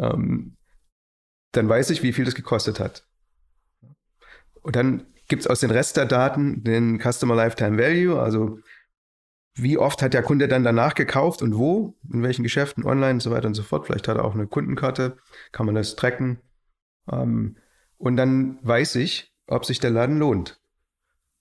[0.00, 0.56] Ähm,
[1.52, 3.06] dann weiß ich, wie viel das gekostet hat.
[4.62, 8.58] Und dann gibt es aus den Rest der Daten den Customer Lifetime Value, also
[9.54, 13.20] wie oft hat der Kunde dann danach gekauft und wo, in welchen Geschäften, online und
[13.20, 13.86] so weiter und so fort.
[13.86, 15.18] Vielleicht hat er auch eine Kundenkarte,
[15.52, 16.40] kann man das tracken.
[17.08, 17.58] Ähm,
[17.96, 20.60] und dann weiß ich, ob sich der Laden lohnt.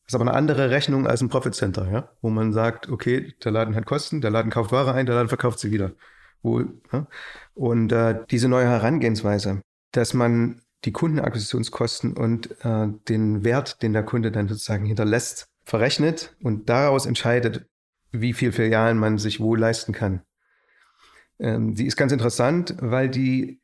[0.03, 2.09] Das ist aber eine andere Rechnung als ein Profit Center, ja?
[2.21, 5.29] wo man sagt, okay, der Laden hat Kosten, der Laden kauft Ware ein, der Laden
[5.29, 5.91] verkauft sie wieder.
[6.41, 7.07] Wo, ja?
[7.53, 14.03] Und äh, diese neue Herangehensweise, dass man die Kundenakquisitionskosten und äh, den Wert, den der
[14.03, 17.67] Kunde dann sozusagen hinterlässt, verrechnet und daraus entscheidet,
[18.11, 20.23] wie viel Filialen man sich wo leisten kann.
[21.37, 23.61] Ähm, die ist ganz interessant, weil die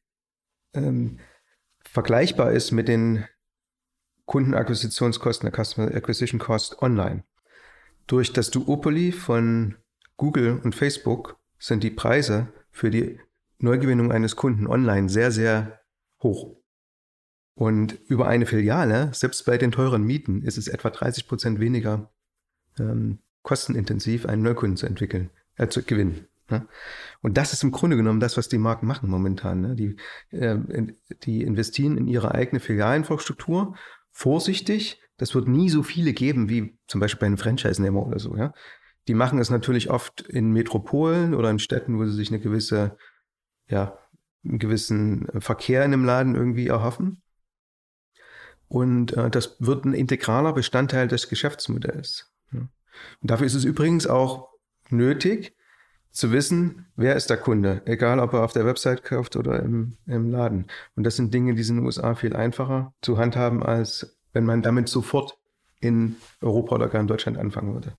[0.74, 1.20] ähm,
[1.84, 3.26] vergleichbar ist mit den
[4.26, 7.24] Kundenakquisitionskosten, der Customer Acquisition Cost online.
[8.08, 9.76] Durch das Duopoly von
[10.18, 13.20] Google und Facebook sind die Preise für die
[13.60, 15.80] Neugewinnung eines Kunden online sehr, sehr
[16.22, 16.58] hoch.
[17.56, 22.12] Und über eine Filiale, selbst bei den teuren Mieten, ist es etwa 30 Prozent weniger
[22.78, 26.28] ähm, kostenintensiv, einen Neukunden zu entwickeln, äh, zu gewinnen.
[26.50, 26.68] Ne?
[27.22, 29.62] Und das ist im Grunde genommen das, was die Marken machen momentan.
[29.62, 29.76] Ne?
[29.76, 29.96] Die,
[30.32, 30.58] äh,
[31.24, 33.76] die investieren in ihre eigene Filialinfrastruktur
[34.16, 35.02] vorsichtig.
[35.18, 38.36] Das wird nie so viele geben wie zum Beispiel bei einem Franchise-Nehmer oder so.
[38.36, 38.54] Ja?
[39.08, 42.98] Die machen es natürlich oft in Metropolen oder in Städten, wo sie sich eine gewisse,
[43.68, 44.00] ja,
[44.44, 47.22] einen gewissen Verkehr in dem Laden irgendwie erhoffen.
[48.68, 52.32] Und äh, das wird ein integraler Bestandteil des Geschäftsmodells.
[52.52, 52.60] Ja.
[52.60, 52.70] Und
[53.32, 54.50] dafür ist es übrigens auch
[54.90, 55.55] nötig,
[56.16, 59.98] zu wissen, wer ist der Kunde, egal ob er auf der Website kauft oder im,
[60.08, 60.68] im Laden.
[60.96, 64.46] Und das sind Dinge, die sind in den USA viel einfacher zu handhaben, als wenn
[64.46, 65.38] man damit sofort
[65.82, 67.94] in Europa oder gar in Deutschland anfangen würde.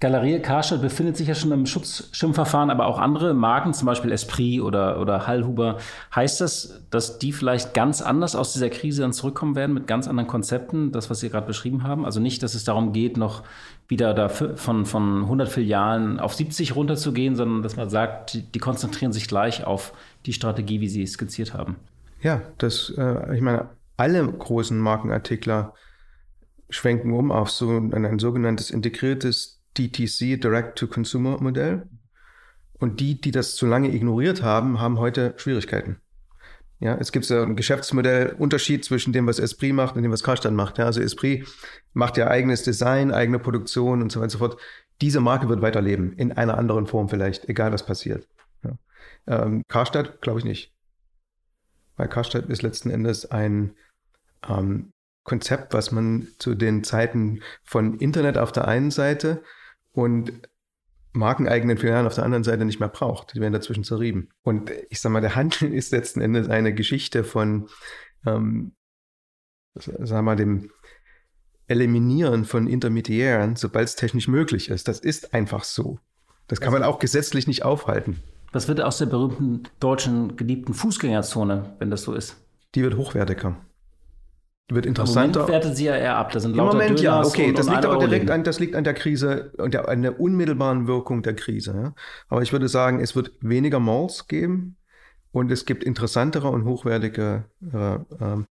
[0.00, 4.62] Galerie Karstadt befindet sich ja schon im Schutzschirmverfahren, aber auch andere Marken, zum Beispiel Esprit
[4.62, 5.76] oder, oder Hallhuber.
[6.14, 10.08] Heißt das, dass die vielleicht ganz anders aus dieser Krise dann zurückkommen werden mit ganz
[10.08, 12.06] anderen Konzepten, das, was Sie gerade beschrieben haben?
[12.06, 13.42] Also nicht, dass es darum geht, noch
[13.88, 19.12] wieder da von, von 100 Filialen auf 70 runterzugehen, sondern dass man sagt, die, konzentrieren
[19.12, 19.92] sich gleich auf
[20.24, 21.76] die Strategie, wie Sie skizziert haben.
[22.22, 25.74] Ja, das, äh, ich meine, alle großen Markenartikler
[26.70, 31.88] schwenken um auf so ein, ein sogenanntes integriertes DTC, Direct-to-Consumer-Modell.
[32.78, 36.00] Und die, die das zu lange ignoriert haben, haben heute Schwierigkeiten.
[36.80, 40.54] Ja, es gibt so einen Geschäftsmodellunterschied zwischen dem, was Esprit macht und dem, was Karstadt
[40.54, 40.78] macht.
[40.78, 41.46] Ja, also Esprit
[41.92, 44.60] macht ja eigenes Design, eigene Produktion und so weiter und so fort.
[45.02, 48.26] Diese Marke wird weiterleben, in einer anderen Form vielleicht, egal was passiert.
[48.64, 48.78] Ja.
[49.26, 50.72] Ähm, Karstadt glaube ich nicht.
[51.96, 53.74] Weil Karstadt ist letzten Endes ein
[54.48, 54.90] ähm,
[55.24, 59.42] Konzept, was man zu den Zeiten von Internet auf der einen Seite
[59.92, 60.32] und
[61.12, 63.34] markeneigenen Filialen auf der anderen Seite nicht mehr braucht.
[63.34, 64.28] Die werden dazwischen zerrieben.
[64.42, 67.68] Und ich sag mal, der Handel ist letzten Endes eine Geschichte von,
[68.26, 68.72] ähm,
[69.74, 70.70] sag mal, dem
[71.66, 74.88] Eliminieren von Intermediären, sobald es technisch möglich ist.
[74.88, 76.00] Das ist einfach so.
[76.48, 78.20] Das kann man auch gesetzlich nicht aufhalten.
[78.50, 82.36] Was wird aus der berühmten deutschen geliebten Fußgängerzone, wenn das so ist?
[82.74, 83.56] Die wird hochwertiger
[84.74, 85.40] wird interessanter.
[85.40, 86.32] Im Moment wertet sie ja eher ab.
[86.32, 87.52] Das sind Im Moment Döners ja, okay.
[87.52, 90.86] das liegt aber direkt an, das liegt an der Krise und der, an der unmittelbaren
[90.86, 91.74] Wirkung der Krise.
[91.74, 91.94] Ja.
[92.28, 94.76] Aber ich würde sagen, es wird weniger Malls geben
[95.32, 97.98] und es gibt interessantere und hochwertige äh, äh,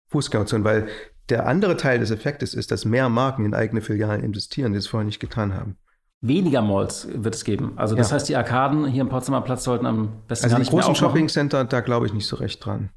[0.08, 0.88] Fußgängerzonen, weil
[1.28, 4.86] der andere Teil des Effektes ist, dass mehr Marken in eigene Filialen investieren, die es
[4.86, 5.76] vorher nicht getan haben.
[6.20, 7.72] Weniger Malls wird es geben.
[7.76, 8.14] Also das ja.
[8.14, 11.80] heißt, die Arkaden hier im Potsdamer Platz sollten am besten Also die großen Shopping-Center, da
[11.80, 12.90] glaube ich nicht so recht dran.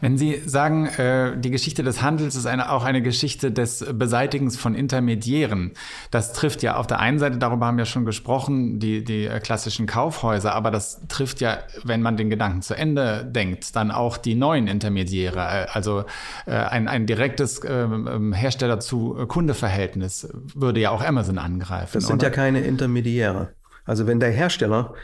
[0.00, 4.56] Wenn Sie sagen, äh, die Geschichte des Handels ist eine, auch eine Geschichte des Beseitigens
[4.56, 5.72] von Intermediären,
[6.10, 9.40] das trifft ja auf der einen Seite, darüber haben wir schon gesprochen, die, die äh,
[9.40, 14.16] klassischen Kaufhäuser, aber das trifft ja, wenn man den Gedanken zu Ende denkt, dann auch
[14.16, 15.40] die neuen Intermediäre.
[15.40, 16.04] Äh, also
[16.46, 21.94] äh, ein, ein direktes ähm, ähm, Hersteller-zu-Kunde-Verhältnis würde ja auch Amazon angreifen.
[21.94, 22.28] Das sind oder?
[22.28, 23.54] ja keine Intermediäre.
[23.84, 24.94] Also wenn der Hersteller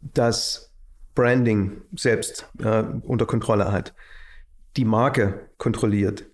[0.00, 0.69] das
[1.20, 3.92] Branding selbst äh, unter Kontrolle hat,
[4.78, 6.24] die Marke kontrolliert,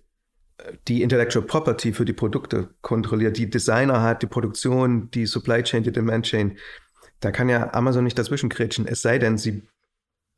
[0.87, 5.83] die Intellectual Property für die Produkte kontrolliert, die Designer hat, die Produktion, die Supply Chain,
[5.83, 6.57] die Demand Chain,
[7.19, 9.63] da kann ja Amazon nicht dazwischen kretschen, es sei denn, sie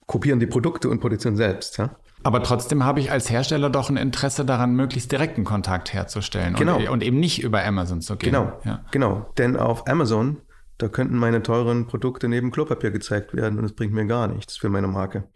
[0.07, 1.77] kopieren die Produkte und produzieren selbst.
[1.77, 1.95] Ja?
[2.23, 6.77] Aber trotzdem habe ich als Hersteller doch ein Interesse daran, möglichst direkten Kontakt herzustellen genau.
[6.77, 8.31] und, und, eben nicht über Amazon zu gehen.
[8.31, 8.83] Genau, ja.
[8.89, 9.31] genau.
[9.37, 10.41] Denn auf Amazon
[10.79, 14.57] da könnten meine teuren Produkte neben Klopapier gezeigt werden und es bringt mir gar nichts
[14.57, 15.29] für meine Marke.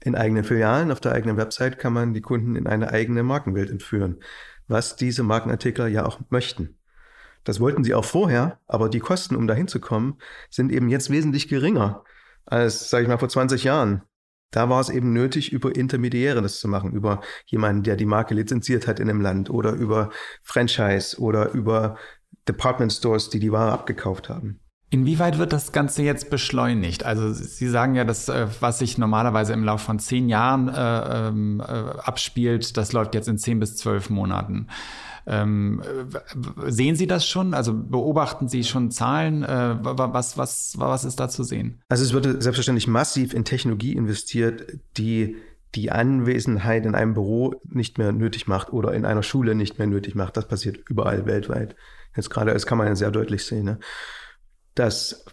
[0.00, 3.70] In eigenen Filialen, auf der eigenen Website kann man die Kunden in eine eigene Markenwelt
[3.70, 4.20] entführen,
[4.66, 6.78] was diese Markenartikler ja auch möchten.
[7.44, 10.16] Das wollten sie auch vorher, aber die Kosten, um dahin zu kommen,
[10.48, 12.04] sind eben jetzt wesentlich geringer
[12.46, 14.02] als, sage ich mal, vor 20 Jahren.
[14.50, 18.32] Da war es eben nötig, über Intermediäre das zu machen, über jemanden, der die Marke
[18.32, 20.08] lizenziert hat in einem Land oder über
[20.42, 21.98] Franchise oder über
[22.48, 24.60] Department Stores, die die Ware abgekauft haben.
[24.90, 27.04] Inwieweit wird das Ganze jetzt beschleunigt?
[27.04, 31.28] Also Sie sagen ja, dass äh, was sich normalerweise im Laufe von zehn Jahren äh,
[31.28, 34.68] ähm, äh, abspielt, das läuft jetzt in zehn bis zwölf Monaten.
[35.26, 35.82] Ähm,
[36.64, 37.52] sehen Sie das schon?
[37.52, 39.42] Also beobachten Sie schon Zahlen?
[39.42, 41.82] Äh, was, was, was ist da zu sehen?
[41.90, 45.36] Also es wird selbstverständlich massiv in Technologie investiert, die
[45.74, 49.86] die Anwesenheit in einem Büro nicht mehr nötig macht oder in einer Schule nicht mehr
[49.86, 50.38] nötig macht.
[50.38, 51.76] Das passiert überall weltweit.
[52.18, 53.78] Jetzt gerade, das kann man ja sehr deutlich sehen, ne?
[54.74, 55.24] dass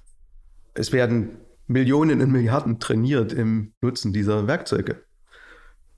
[0.75, 5.03] es werden Millionen und Milliarden trainiert im Nutzen dieser Werkzeuge.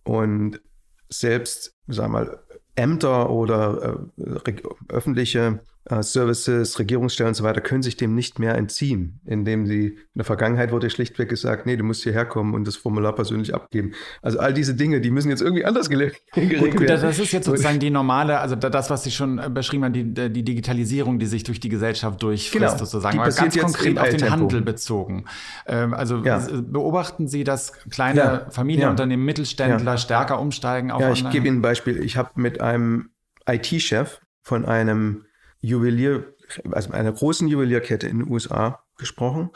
[0.04, 0.62] Und
[1.10, 2.40] selbst, sagen wir mal,
[2.76, 5.60] Ämter oder äh, öffentliche
[6.02, 10.26] Services, Regierungsstellen und so weiter können sich dem nicht mehr entziehen, indem sie in der
[10.26, 13.94] Vergangenheit wurde schlichtweg gesagt, nee, du musst hierher kommen und das Formular persönlich abgeben.
[14.22, 17.02] Also all diese Dinge, die müssen jetzt irgendwie anders geregelt gut, gut, werden.
[17.02, 20.30] Das ist jetzt sozusagen die normale, also das, was Sie schon äh, beschrieben haben, die,
[20.30, 24.30] die Digitalisierung, die sich durch die Gesellschaft durchfrisst genau, sozusagen, aber ganz konkret auf den
[24.30, 25.26] Handel bezogen.
[25.68, 26.46] Ähm, also ja.
[26.62, 28.48] beobachten Sie, dass kleine ja.
[28.50, 29.26] Familienunternehmen, ja.
[29.26, 32.04] Mittelständler stärker umsteigen auf Ja, ich gebe Ihnen ein Beispiel.
[32.04, 33.10] Ich habe mit einem
[33.48, 35.27] IT-Chef von einem
[35.62, 36.34] Juwelier,
[36.72, 39.50] also einer großen Juwelierkette in den USA gesprochen,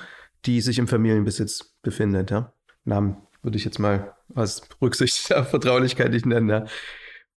[0.45, 2.31] die sich im Familienbesitz befindet.
[2.31, 2.53] Ja?
[2.83, 6.49] Namen würde ich jetzt mal aus Rücksicht der Vertraulichkeit nicht nennen.
[6.49, 6.65] Ja?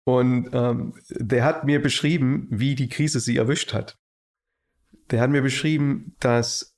[0.05, 3.99] Und ähm, der hat mir beschrieben, wie die Krise sie erwischt hat.
[5.11, 6.73] Der hat mir beschrieben, dass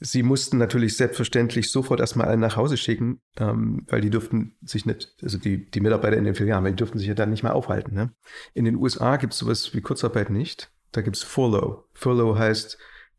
[0.00, 4.86] sie mussten natürlich selbstverständlich sofort erstmal alle nach Hause schicken, ähm, weil die dürften sich
[4.86, 7.54] nicht, also die, die Mitarbeiter in den Filialen, die dürften sich ja dann nicht mehr
[7.54, 7.94] aufhalten.
[7.94, 8.14] Ne?
[8.54, 10.72] In den USA gibt es sowas wie Kurzarbeit nicht.
[10.92, 11.84] Da gibt es Furlough.
[11.92, 12.78] Furlough heißt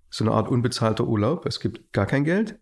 [0.10, 1.46] so eine Art unbezahlter Urlaub.
[1.46, 2.60] Es gibt gar kein Geld.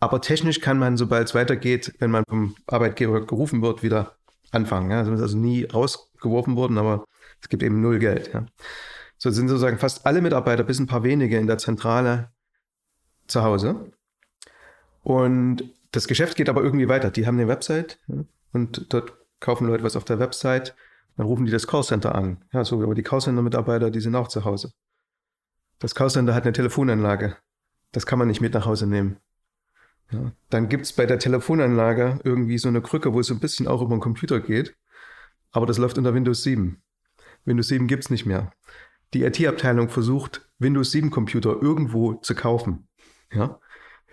[0.00, 4.16] Aber technisch kann man, sobald es weitergeht, wenn man vom Arbeitgeber gerufen wird, wieder
[4.50, 4.90] anfangen.
[4.90, 4.98] Ja.
[4.98, 7.04] Also ist also nie rausgeworfen worden, aber
[7.40, 8.32] es gibt eben null Geld.
[8.32, 8.46] Ja.
[9.18, 12.30] So sind sozusagen fast alle Mitarbeiter, bis ein paar wenige in der Zentrale
[13.26, 13.92] zu Hause.
[15.02, 17.10] Und das Geschäft geht aber irgendwie weiter.
[17.10, 20.74] Die haben eine Website ja, und dort kaufen Leute was auf der Website.
[21.16, 22.44] Dann rufen die das Callcenter an.
[22.52, 24.72] Ja, so, aber die Callcenter-Mitarbeiter, die sind auch zu Hause.
[25.78, 27.36] Das Callcenter hat eine Telefonanlage.
[27.92, 29.16] Das kann man nicht mit nach Hause nehmen.
[30.12, 33.68] Ja, dann gibt's bei der Telefonanlage irgendwie so eine Krücke, wo es so ein bisschen
[33.68, 34.76] auch über den Computer geht.
[35.52, 36.82] Aber das läuft unter Windows 7.
[37.44, 38.52] Windows 7 gibt's nicht mehr.
[39.14, 42.88] Die IT-Abteilung versucht, Windows 7 Computer irgendwo zu kaufen.
[43.32, 43.58] Ja?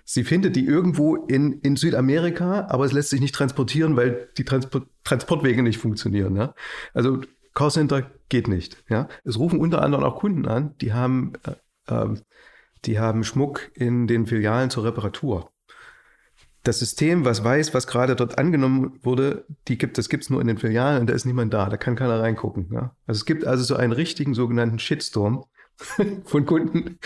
[0.09, 4.45] Sie findet die irgendwo in, in Südamerika, aber es lässt sich nicht transportieren, weil die
[4.45, 6.35] Transport, Transportwege nicht funktionieren.
[6.37, 6.55] Ja?
[6.93, 7.21] Also
[7.53, 8.83] Callcenter geht nicht.
[8.89, 9.09] Ja?
[9.25, 12.15] Es rufen unter anderem auch Kunden an, die haben, äh, äh,
[12.85, 15.51] die haben Schmuck in den Filialen zur Reparatur
[16.67, 20.41] das System, was weiß, was gerade dort angenommen wurde, die gibt, das gibt es nur
[20.41, 22.69] in den Filialen und da ist niemand da, da kann keiner reingucken.
[22.73, 22.95] Ja?
[23.05, 25.45] Also es gibt also so einen richtigen sogenannten Shitstorm
[26.25, 26.99] von Kunden.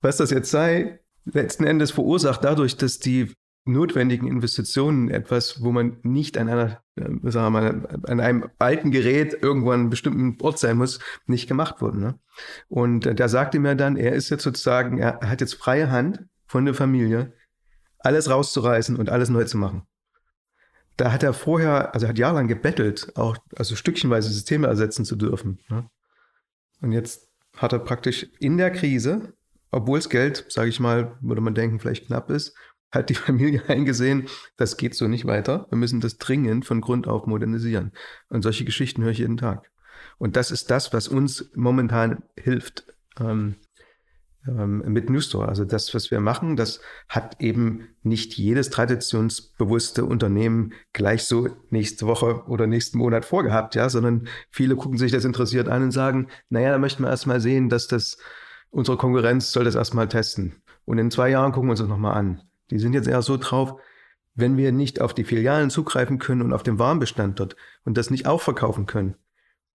[0.00, 3.32] Was das jetzt sei, letzten Endes verursacht dadurch, dass die
[3.64, 8.90] notwendigen Investitionen etwas, wo man nicht an einer, äh, sagen wir mal, an einem alten
[8.90, 12.00] Gerät irgendwo an einem bestimmten Ort sein muss, nicht gemacht wurden.
[12.00, 12.18] Ne?
[12.68, 16.24] Und äh, da sagte mir dann, er ist jetzt sozusagen, er hat jetzt freie Hand
[16.46, 17.32] von der Familie,
[17.98, 19.82] alles rauszureißen und alles neu zu machen.
[20.96, 25.60] Da hat er vorher, also hat jahrelang gebettelt, auch also stückchenweise Systeme ersetzen zu dürfen.
[25.68, 25.88] Ne?
[26.80, 29.34] Und jetzt hat er praktisch in der Krise,
[29.72, 32.54] obwohl es Geld, sage ich mal, würde man denken, vielleicht knapp ist,
[32.92, 35.66] hat die Familie eingesehen, das geht so nicht weiter.
[35.70, 37.92] Wir müssen das dringend von Grund auf modernisieren.
[38.28, 39.70] Und solche Geschichten höre ich jeden Tag.
[40.18, 42.84] Und das ist das, was uns momentan hilft,
[43.18, 43.56] ähm,
[44.46, 45.48] ähm, mit Newstore.
[45.48, 52.06] Also das, was wir machen, das hat eben nicht jedes traditionsbewusste Unternehmen gleich so nächste
[52.06, 56.28] Woche oder nächsten Monat vorgehabt, ja, sondern viele gucken sich das interessiert an und sagen,
[56.48, 58.18] naja, da möchten wir erstmal sehen, dass das
[58.72, 60.56] unsere Konkurrenz soll das erstmal testen.
[60.84, 62.42] Und in zwei Jahren gucken wir uns das nochmal an.
[62.70, 63.76] Die sind jetzt eher so drauf,
[64.34, 67.54] wenn wir nicht auf die Filialen zugreifen können und auf den Warenbestand dort
[67.84, 69.14] und das nicht auch verkaufen können,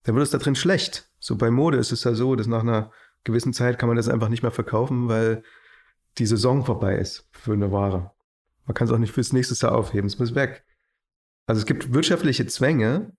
[0.04, 1.10] dann wird es da drin schlecht.
[1.18, 2.92] So bei Mode ist es ja so, dass nach einer
[3.24, 5.42] gewissen Zeit kann man das einfach nicht mehr verkaufen, weil
[6.18, 8.12] die Saison vorbei ist für eine Ware.
[8.66, 10.64] Man kann es auch nicht fürs nächste Jahr aufheben, es muss weg.
[11.46, 13.12] Also es gibt wirtschaftliche Zwänge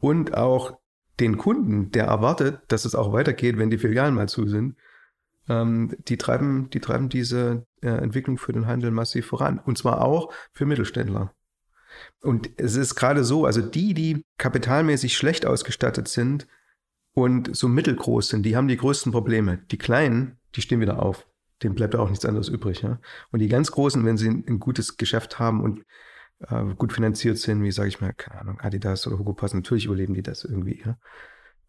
[0.00, 0.78] und auch
[1.20, 4.76] den Kunden, der erwartet, dass es auch weitergeht, wenn die Filialen mal zu sind,
[5.48, 9.58] ähm, die, treiben, die treiben diese äh, Entwicklung für den Handel massiv voran.
[9.58, 11.32] Und zwar auch für Mittelständler.
[12.22, 16.46] Und es ist gerade so, also die, die kapitalmäßig schlecht ausgestattet sind,
[17.14, 19.58] und so mittelgroß sind, die haben die größten Probleme.
[19.70, 21.26] Die kleinen, die stehen wieder auf.
[21.62, 22.82] Dem bleibt auch nichts anderes übrig.
[22.82, 23.00] Ja?
[23.30, 25.84] Und die ganz großen, wenn sie ein, gutes Geschäft haben und
[26.40, 29.84] äh, gut finanziert sind, wie sage ich mal, keine Ahnung, Adidas oder Hugo Boss, natürlich
[29.84, 30.82] überleben die das irgendwie.
[30.84, 30.98] Ja?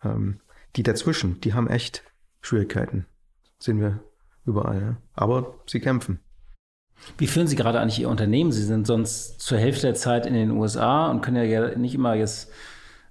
[0.04, 0.40] Ähm,
[0.76, 2.04] die dazwischen, die haben echt
[2.42, 3.06] Schwierigkeiten.
[3.64, 4.02] Sehen wir
[4.46, 4.82] überall.
[4.82, 4.98] Ja?
[5.14, 6.20] Aber sie kämpfen.
[7.18, 8.52] Wie führen Sie gerade eigentlich Ihr Unternehmen?
[8.52, 12.14] Sie sind sonst zur Hälfte der Zeit in den USA und können ja nicht immer
[12.14, 12.52] jetzt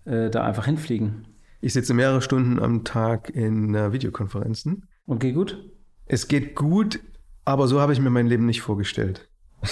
[0.04, 1.26] äh, da einfach hinfliegen.
[1.62, 4.88] Ich sitze mehrere Stunden am Tag in äh, Videokonferenzen.
[5.06, 5.70] Und geht gut?
[6.04, 7.00] Es geht gut,
[7.46, 9.30] aber so habe ich mir mein Leben nicht vorgestellt.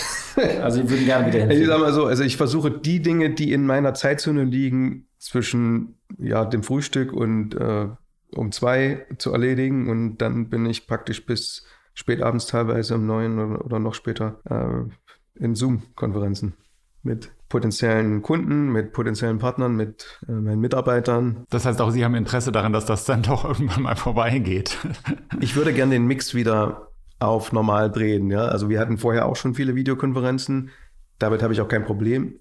[0.62, 1.50] Also, Sie würden gerne wieder hin.
[1.50, 5.98] Ich sage mal so, also ich versuche die Dinge, die in meiner Zeitzone liegen, zwischen
[6.18, 7.88] ja, dem Frühstück und äh,
[8.34, 9.88] um zwei zu erledigen.
[9.88, 11.64] Und dann bin ich praktisch bis
[11.94, 16.54] spät abends teilweise um neun oder, oder noch später äh, in Zoom-Konferenzen
[17.02, 21.44] mit potenziellen Kunden, mit potenziellen Partnern, mit äh, meinen Mitarbeitern.
[21.50, 24.78] Das heißt, auch Sie haben Interesse daran, dass das dann doch irgendwann mal vorbeigeht.
[25.40, 26.88] ich würde gerne den Mix wieder
[27.18, 28.30] auf normal drehen.
[28.30, 28.46] Ja?
[28.46, 30.70] Also wir hatten vorher auch schon viele Videokonferenzen.
[31.18, 32.38] Damit habe ich auch kein Problem.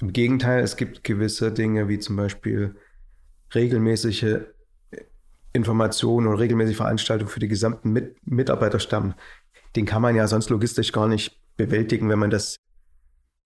[0.00, 2.76] Im Gegenteil, es gibt gewisse Dinge wie zum Beispiel
[3.54, 4.40] regelmäßige
[5.52, 9.14] Informationen und regelmäßige Veranstaltungen für die gesamten Mit Mitarbeiterstamm.
[9.76, 12.56] Den kann man ja sonst logistisch gar nicht bewältigen, wenn man das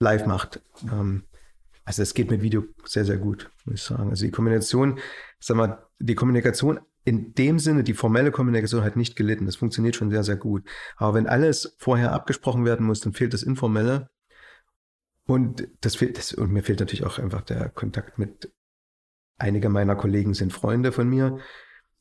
[0.01, 0.63] live macht.
[0.91, 1.25] Ähm,
[1.85, 4.11] also es geht mit Video sehr, sehr gut, muss ich sagen.
[4.11, 4.99] Also die Kombination,
[5.39, 9.45] sag mal, die Kommunikation in dem Sinne, die formelle Kommunikation hat nicht gelitten.
[9.45, 10.67] Das funktioniert schon sehr, sehr gut.
[10.97, 14.09] Aber wenn alles vorher abgesprochen werden muss, dann fehlt das Informelle.
[15.27, 18.53] Und das fehlt, das, und mir fehlt natürlich auch einfach der Kontakt mit
[19.37, 21.39] einige meiner Kollegen sind Freunde von mir.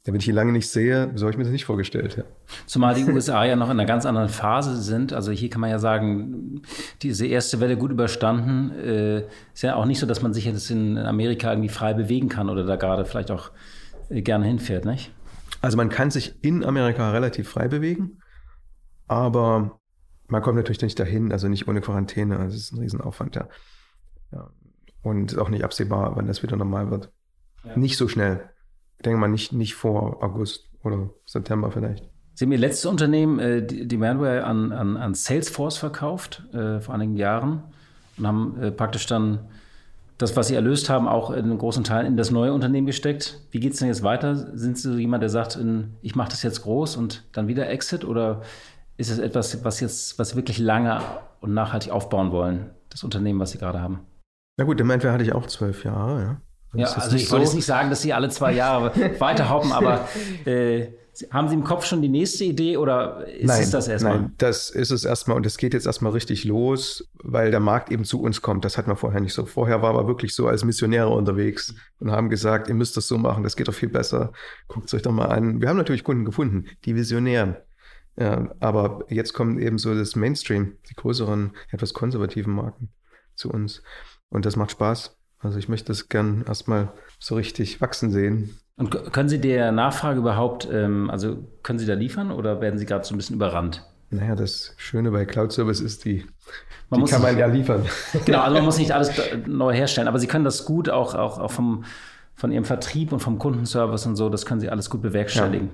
[0.05, 2.17] Wenn ich ihn lange nicht sehe, so habe ich mir das nicht vorgestellt.
[2.17, 2.23] Ja.
[2.65, 5.13] Zumal die USA ja noch in einer ganz anderen Phase sind.
[5.13, 6.61] Also hier kann man ja sagen,
[7.01, 8.71] diese erste Welle gut überstanden.
[8.71, 9.19] Äh,
[9.53, 12.49] ist ja auch nicht so, dass man sich jetzt in Amerika irgendwie frei bewegen kann
[12.49, 13.51] oder da gerade vielleicht auch
[14.09, 15.13] äh, gerne hinfährt, nicht?
[15.61, 18.19] Also man kann sich in Amerika relativ frei bewegen,
[19.07, 19.79] aber
[20.27, 22.39] man kommt natürlich nicht dahin, also nicht ohne Quarantäne.
[22.39, 23.47] Also es ist ein Riesenaufwand, ja.
[24.33, 24.49] ja.
[25.01, 27.09] Und auch nicht absehbar, wann das wieder normal wird.
[27.63, 27.77] Ja.
[27.77, 28.49] Nicht so schnell
[29.03, 32.09] denke mal nicht, nicht vor August oder September vielleicht.
[32.35, 36.79] Sie haben Ihr letztes Unternehmen, äh, die, die Manware, an, an, an Salesforce verkauft äh,
[36.79, 37.63] vor einigen Jahren
[38.17, 39.39] und haben äh, praktisch dann
[40.17, 43.39] das, was Sie erlöst haben, auch in einem großen Teil in das neue Unternehmen gesteckt.
[43.51, 44.35] Wie geht es denn jetzt weiter?
[44.57, 48.05] Sind Sie jemand, der sagt, in, ich mache das jetzt groß und dann wieder Exit
[48.05, 48.41] oder
[48.97, 51.01] ist es etwas, was jetzt, was wirklich lange
[51.41, 54.01] und nachhaltig aufbauen wollen, das Unternehmen, was Sie gerade haben?
[54.57, 56.41] Na gut, im Endeffekt hatte ich auch zwölf Jahre, ja.
[56.73, 57.33] Ja, also ich so.
[57.33, 60.07] wollte jetzt nicht sagen, dass Sie alle zwei Jahre weiterhoppen, aber
[60.45, 60.87] äh,
[61.29, 64.19] haben Sie im Kopf schon die nächste Idee oder ist nein, es das erstmal?
[64.19, 67.91] Nein, das ist es erstmal und es geht jetzt erstmal richtig los, weil der Markt
[67.91, 68.65] eben zu uns kommt.
[68.65, 69.45] Das hatten wir vorher nicht so.
[69.45, 73.17] Vorher waren wir wirklich so als Missionäre unterwegs und haben gesagt, ihr müsst das so
[73.19, 74.31] machen, das geht doch viel besser.
[74.67, 75.61] Guckt es euch doch mal an.
[75.61, 77.57] Wir haben natürlich Kunden gefunden, die Visionären.
[78.15, 82.89] Ja, aber jetzt kommen eben so das Mainstream, die größeren, etwas konservativen Marken
[83.35, 83.81] zu uns.
[84.29, 85.15] Und das macht Spaß.
[85.43, 88.57] Also ich möchte das gern erstmal so richtig wachsen sehen.
[88.77, 92.85] Und können Sie der Nachfrage überhaupt, ähm, also können Sie da liefern oder werden Sie
[92.85, 93.85] gerade so ein bisschen überrannt?
[94.09, 96.25] Naja, das Schöne bei Cloud Service ist, die,
[96.89, 97.85] man die kann man ja liefern.
[98.25, 99.11] Genau, also man muss nicht alles
[99.47, 101.83] neu herstellen, aber Sie können das gut auch, auch, auch vom,
[102.35, 105.67] von Ihrem Vertrieb und vom Kundenservice und so, das können Sie alles gut bewerkstelligen.
[105.67, 105.73] Ja.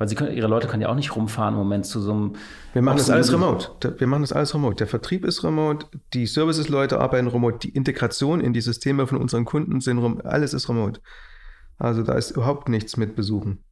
[0.00, 2.32] Weil sie können, ihre Leute können ja auch nicht rumfahren im Moment zu so einem.
[2.72, 3.68] Wir machen das alles remote.
[3.98, 4.76] Wir machen das alles remote.
[4.76, 5.84] Der Vertrieb ist remote,
[6.14, 10.54] die Services-Leute arbeiten remote, die Integration in die Systeme von unseren Kunden sind remote, alles
[10.54, 11.02] ist remote.
[11.76, 13.62] Also da ist überhaupt nichts mit Besuchen.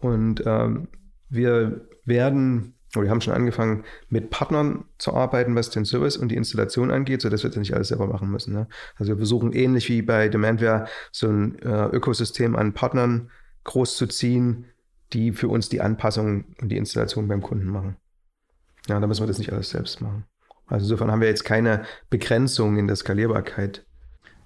[0.00, 0.88] Und ähm,
[1.28, 6.30] wir werden, oder wir haben schon angefangen, mit Partnern zu arbeiten, was den Service und
[6.30, 8.54] die Installation angeht, sodass wir das nicht alles selber machen müssen.
[8.54, 8.68] Ne?
[8.96, 13.30] Also wir versuchen ähnlich wie bei Demandware so ein äh, Ökosystem an Partnern
[13.64, 14.71] groß zu ziehen,
[15.12, 17.96] die für uns die Anpassung und die Installation beim Kunden machen.
[18.88, 20.24] Ja, da müssen wir das nicht alles selbst machen.
[20.66, 23.84] Also insofern haben wir jetzt keine Begrenzung in der Skalierbarkeit.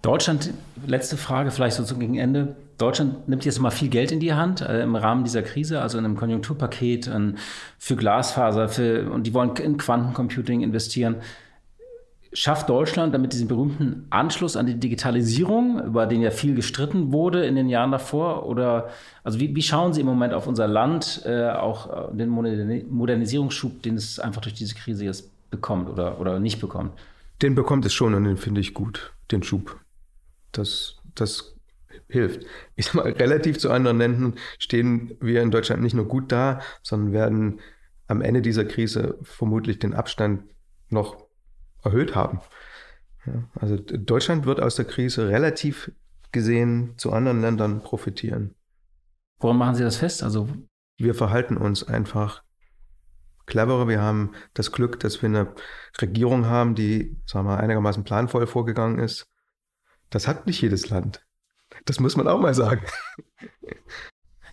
[0.02, 0.50] Deutschland,
[0.86, 2.56] letzte Frage, vielleicht so gegen Ende.
[2.78, 5.98] Deutschland nimmt jetzt mal viel Geld in die Hand äh, im Rahmen dieser Krise, also
[5.98, 7.32] in einem Konjunkturpaket äh,
[7.78, 11.16] für Glasfaser, für, und die wollen in Quantencomputing investieren
[12.32, 17.44] schafft Deutschland damit diesen berühmten Anschluss an die Digitalisierung, über den ja viel gestritten wurde
[17.46, 18.46] in den Jahren davor?
[18.46, 18.90] Oder
[19.24, 23.82] also wie, wie schauen Sie im Moment auf unser Land, äh, auch äh, den Modernisierungsschub,
[23.82, 26.92] den es einfach durch diese Krise jetzt bekommt oder, oder nicht bekommt?
[27.42, 29.78] Den bekommt es schon und den finde ich gut, den Schub.
[30.52, 31.54] Das, das
[32.08, 32.46] hilft.
[32.76, 36.60] Ich sag mal, relativ zu anderen Ländern stehen wir in Deutschland nicht nur gut da,
[36.82, 37.60] sondern werden
[38.06, 40.44] am Ende dieser Krise vermutlich den Abstand
[40.88, 41.25] noch
[41.82, 42.40] erhöht haben.
[43.26, 45.90] Ja, also Deutschland wird aus der Krise relativ
[46.32, 48.54] gesehen zu anderen Ländern profitieren.
[49.38, 50.22] Woran machen Sie das fest?
[50.22, 50.48] Also
[50.98, 52.42] wir verhalten uns einfach
[53.46, 53.88] cleverer.
[53.88, 55.54] Wir haben das Glück, dass wir eine
[56.00, 59.28] Regierung haben, die, sagen wir, einigermaßen planvoll vorgegangen ist.
[60.10, 61.26] Das hat nicht jedes Land.
[61.84, 62.82] Das muss man auch mal sagen.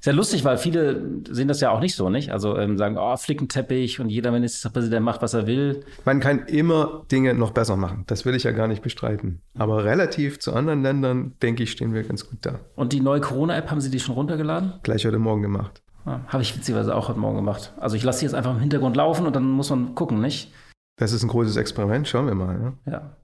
[0.03, 2.29] Ist ja lustig, weil viele sehen das ja auch nicht so, nicht?
[2.33, 5.85] Also ähm, sagen, oh, Flickenteppich und jeder Ministerpräsident macht, was er will.
[6.03, 8.03] Man kann immer Dinge noch besser machen.
[8.07, 9.41] Das will ich ja gar nicht bestreiten.
[9.57, 12.59] Aber relativ zu anderen Ländern, denke ich, stehen wir ganz gut da.
[12.75, 14.73] Und die neue Corona-App, haben Sie die schon runtergeladen?
[14.83, 15.81] Gleich heute Morgen gemacht.
[16.05, 17.71] Ja, Habe ich witzigerweise auch heute Morgen gemacht.
[17.77, 20.51] Also ich lasse sie jetzt einfach im Hintergrund laufen und dann muss man gucken, nicht?
[20.97, 22.75] Das ist ein großes Experiment, schauen wir mal.
[22.85, 22.91] Ja.
[22.91, 23.17] ja.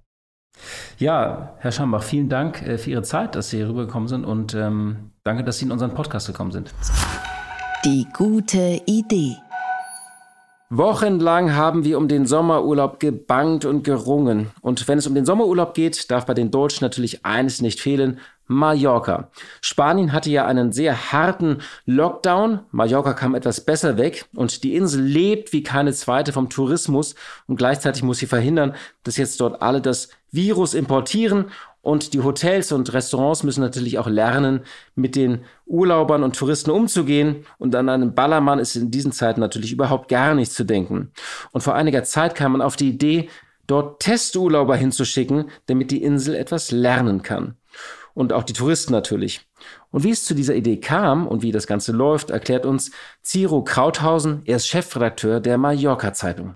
[0.97, 4.54] Ja, Herr Schambach, vielen Dank äh, für Ihre Zeit, dass Sie hier rübergekommen sind und
[4.54, 6.74] ähm, danke, dass Sie in unseren Podcast gekommen sind.
[7.86, 9.38] Die gute Idee.
[10.72, 14.52] Wochenlang haben wir um den Sommerurlaub gebangt und gerungen.
[14.62, 18.20] Und wenn es um den Sommerurlaub geht, darf bei den Deutschen natürlich eines nicht fehlen,
[18.50, 19.30] Mallorca.
[19.62, 22.62] Spanien hatte ja einen sehr harten Lockdown.
[22.72, 27.14] Mallorca kam etwas besser weg und die Insel lebt wie keine zweite vom Tourismus
[27.45, 28.74] und gleichzeitig muss sie verhindern,
[29.04, 34.08] dass jetzt dort alle das Virus importieren und die Hotels und Restaurants müssen natürlich auch
[34.08, 34.62] lernen,
[34.95, 37.45] mit den Urlaubern und Touristen umzugehen.
[37.58, 41.12] Und an einen Ballermann ist in diesen Zeiten natürlich überhaupt gar nichts zu denken.
[41.52, 43.30] Und vor einiger Zeit kam man auf die Idee,
[43.68, 47.56] dort Testurlauber hinzuschicken, damit die Insel etwas lernen kann
[48.20, 49.47] und auch die Touristen natürlich.
[49.91, 52.91] Und wie es zu dieser Idee kam und wie das Ganze läuft, erklärt uns
[53.24, 54.41] Ciro Krauthausen.
[54.43, 56.53] Er ist Chefredakteur der Mallorca Zeitung.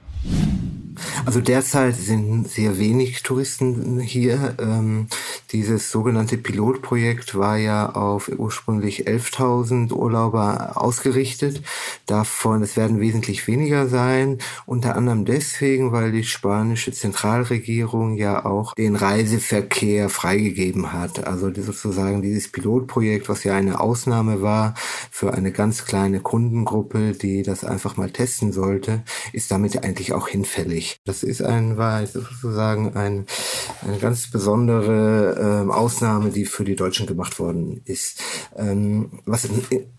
[1.26, 4.56] Also derzeit sind sehr wenig Touristen hier.
[4.60, 5.08] Ähm,
[5.52, 11.62] dieses sogenannte Pilotprojekt war ja auf ursprünglich 11.000 Urlauber ausgerichtet.
[12.06, 14.40] Davon, es werden wesentlich weniger sein.
[14.66, 21.26] Unter anderem deswegen, weil die spanische Zentralregierung ja auch den Reiseverkehr freigegeben hat.
[21.26, 24.74] Also sozusagen dieses Pilotprojekt, was ja eine Ausnahme war
[25.12, 30.28] für eine ganz kleine Kundengruppe, die das einfach mal testen sollte, ist damit eigentlich auch
[30.28, 30.83] hinfällig.
[31.06, 33.26] Das ist ein, war sozusagen ein,
[33.82, 38.22] eine ganz besondere ähm, Ausnahme, die für die Deutschen gemacht worden ist.
[38.56, 39.48] Ähm, was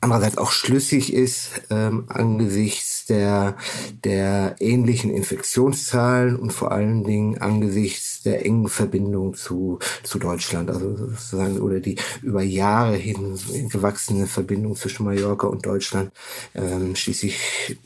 [0.00, 3.56] andererseits auch schlüssig ist ähm, angesichts der,
[4.04, 10.96] der ähnlichen Infektionszahlen und vor allen Dingen angesichts der engen Verbindung zu, zu Deutschland, also
[10.96, 13.38] sozusagen, oder die über Jahre hin
[13.70, 16.12] gewachsene Verbindung zwischen Mallorca und Deutschland.
[16.54, 17.76] Ähm, schließlich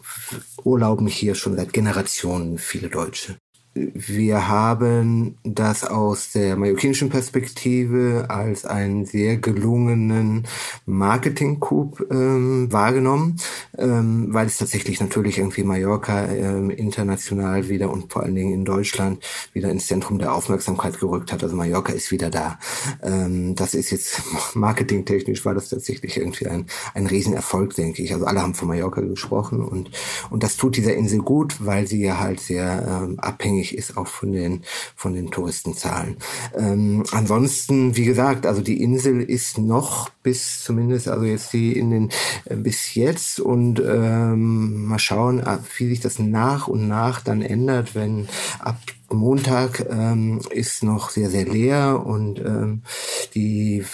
[0.64, 3.38] urlauben hier schon seit Generationen viele Deutsche.
[3.74, 10.46] Wir haben das aus der mallorquinischen Perspektive als einen sehr gelungenen
[10.86, 13.36] Marketing-Coup ähm, wahrgenommen,
[13.76, 18.64] ähm, weil es tatsächlich natürlich irgendwie Mallorca ähm, international wieder und vor allen Dingen in
[18.64, 21.42] Deutschland wieder ins Zentrum der Aufmerksamkeit gerückt hat.
[21.42, 22.58] Also Mallorca ist wieder da.
[23.02, 24.22] Ähm, das ist jetzt
[24.54, 28.12] marketingtechnisch war das tatsächlich irgendwie ein, ein Riesenerfolg, denke ich.
[28.12, 29.90] Also alle haben von Mallorca gesprochen und,
[30.30, 33.96] und das tut dieser Insel gut, weil sie ja halt sehr ähm, abhängig abhängig ist
[33.96, 34.62] auch von den,
[34.94, 36.16] von den Touristenzahlen.
[36.54, 41.90] Ähm, ansonsten, wie gesagt, also die Insel ist noch bis zumindest, also jetzt die in
[41.90, 42.10] den,
[42.44, 45.42] äh, bis jetzt und ähm, mal schauen,
[45.76, 48.28] wie sich das nach und nach dann ändert, wenn
[48.60, 48.78] ab
[49.10, 52.82] Montag ähm, ist noch sehr, sehr leer und ähm,
[53.34, 53.84] die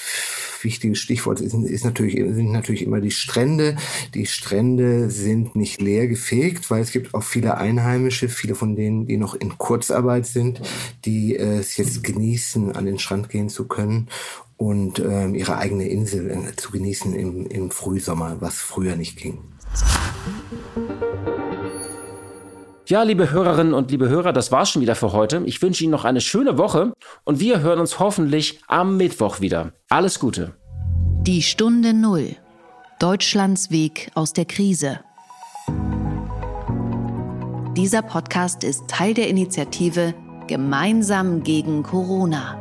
[0.65, 3.77] wichtige Stichwort ist, ist natürlich, sind natürlich immer die Strände.
[4.15, 9.07] Die Strände sind nicht leer gefegt, weil es gibt auch viele Einheimische, viele von denen,
[9.07, 10.61] die noch in Kurzarbeit sind,
[11.05, 14.09] die äh, es jetzt genießen, an den Strand gehen zu können
[14.57, 19.39] und ähm, ihre eigene Insel äh, zu genießen im, im Frühsommer, was früher nicht ging.
[22.87, 25.43] Ja, liebe Hörerinnen und liebe Hörer, das war's schon wieder für heute.
[25.47, 26.93] Ich wünsche Ihnen noch eine schöne Woche
[27.24, 29.72] und wir hören uns hoffentlich am Mittwoch wieder.
[29.89, 30.53] Alles Gute.
[31.22, 32.37] Die Stunde Null.
[32.99, 35.01] Deutschlands Weg aus der Krise.
[37.74, 40.12] Dieser Podcast ist Teil der Initiative
[40.47, 42.61] Gemeinsam gegen Corona.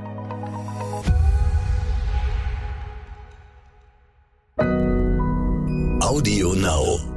[6.00, 7.13] Audio Now.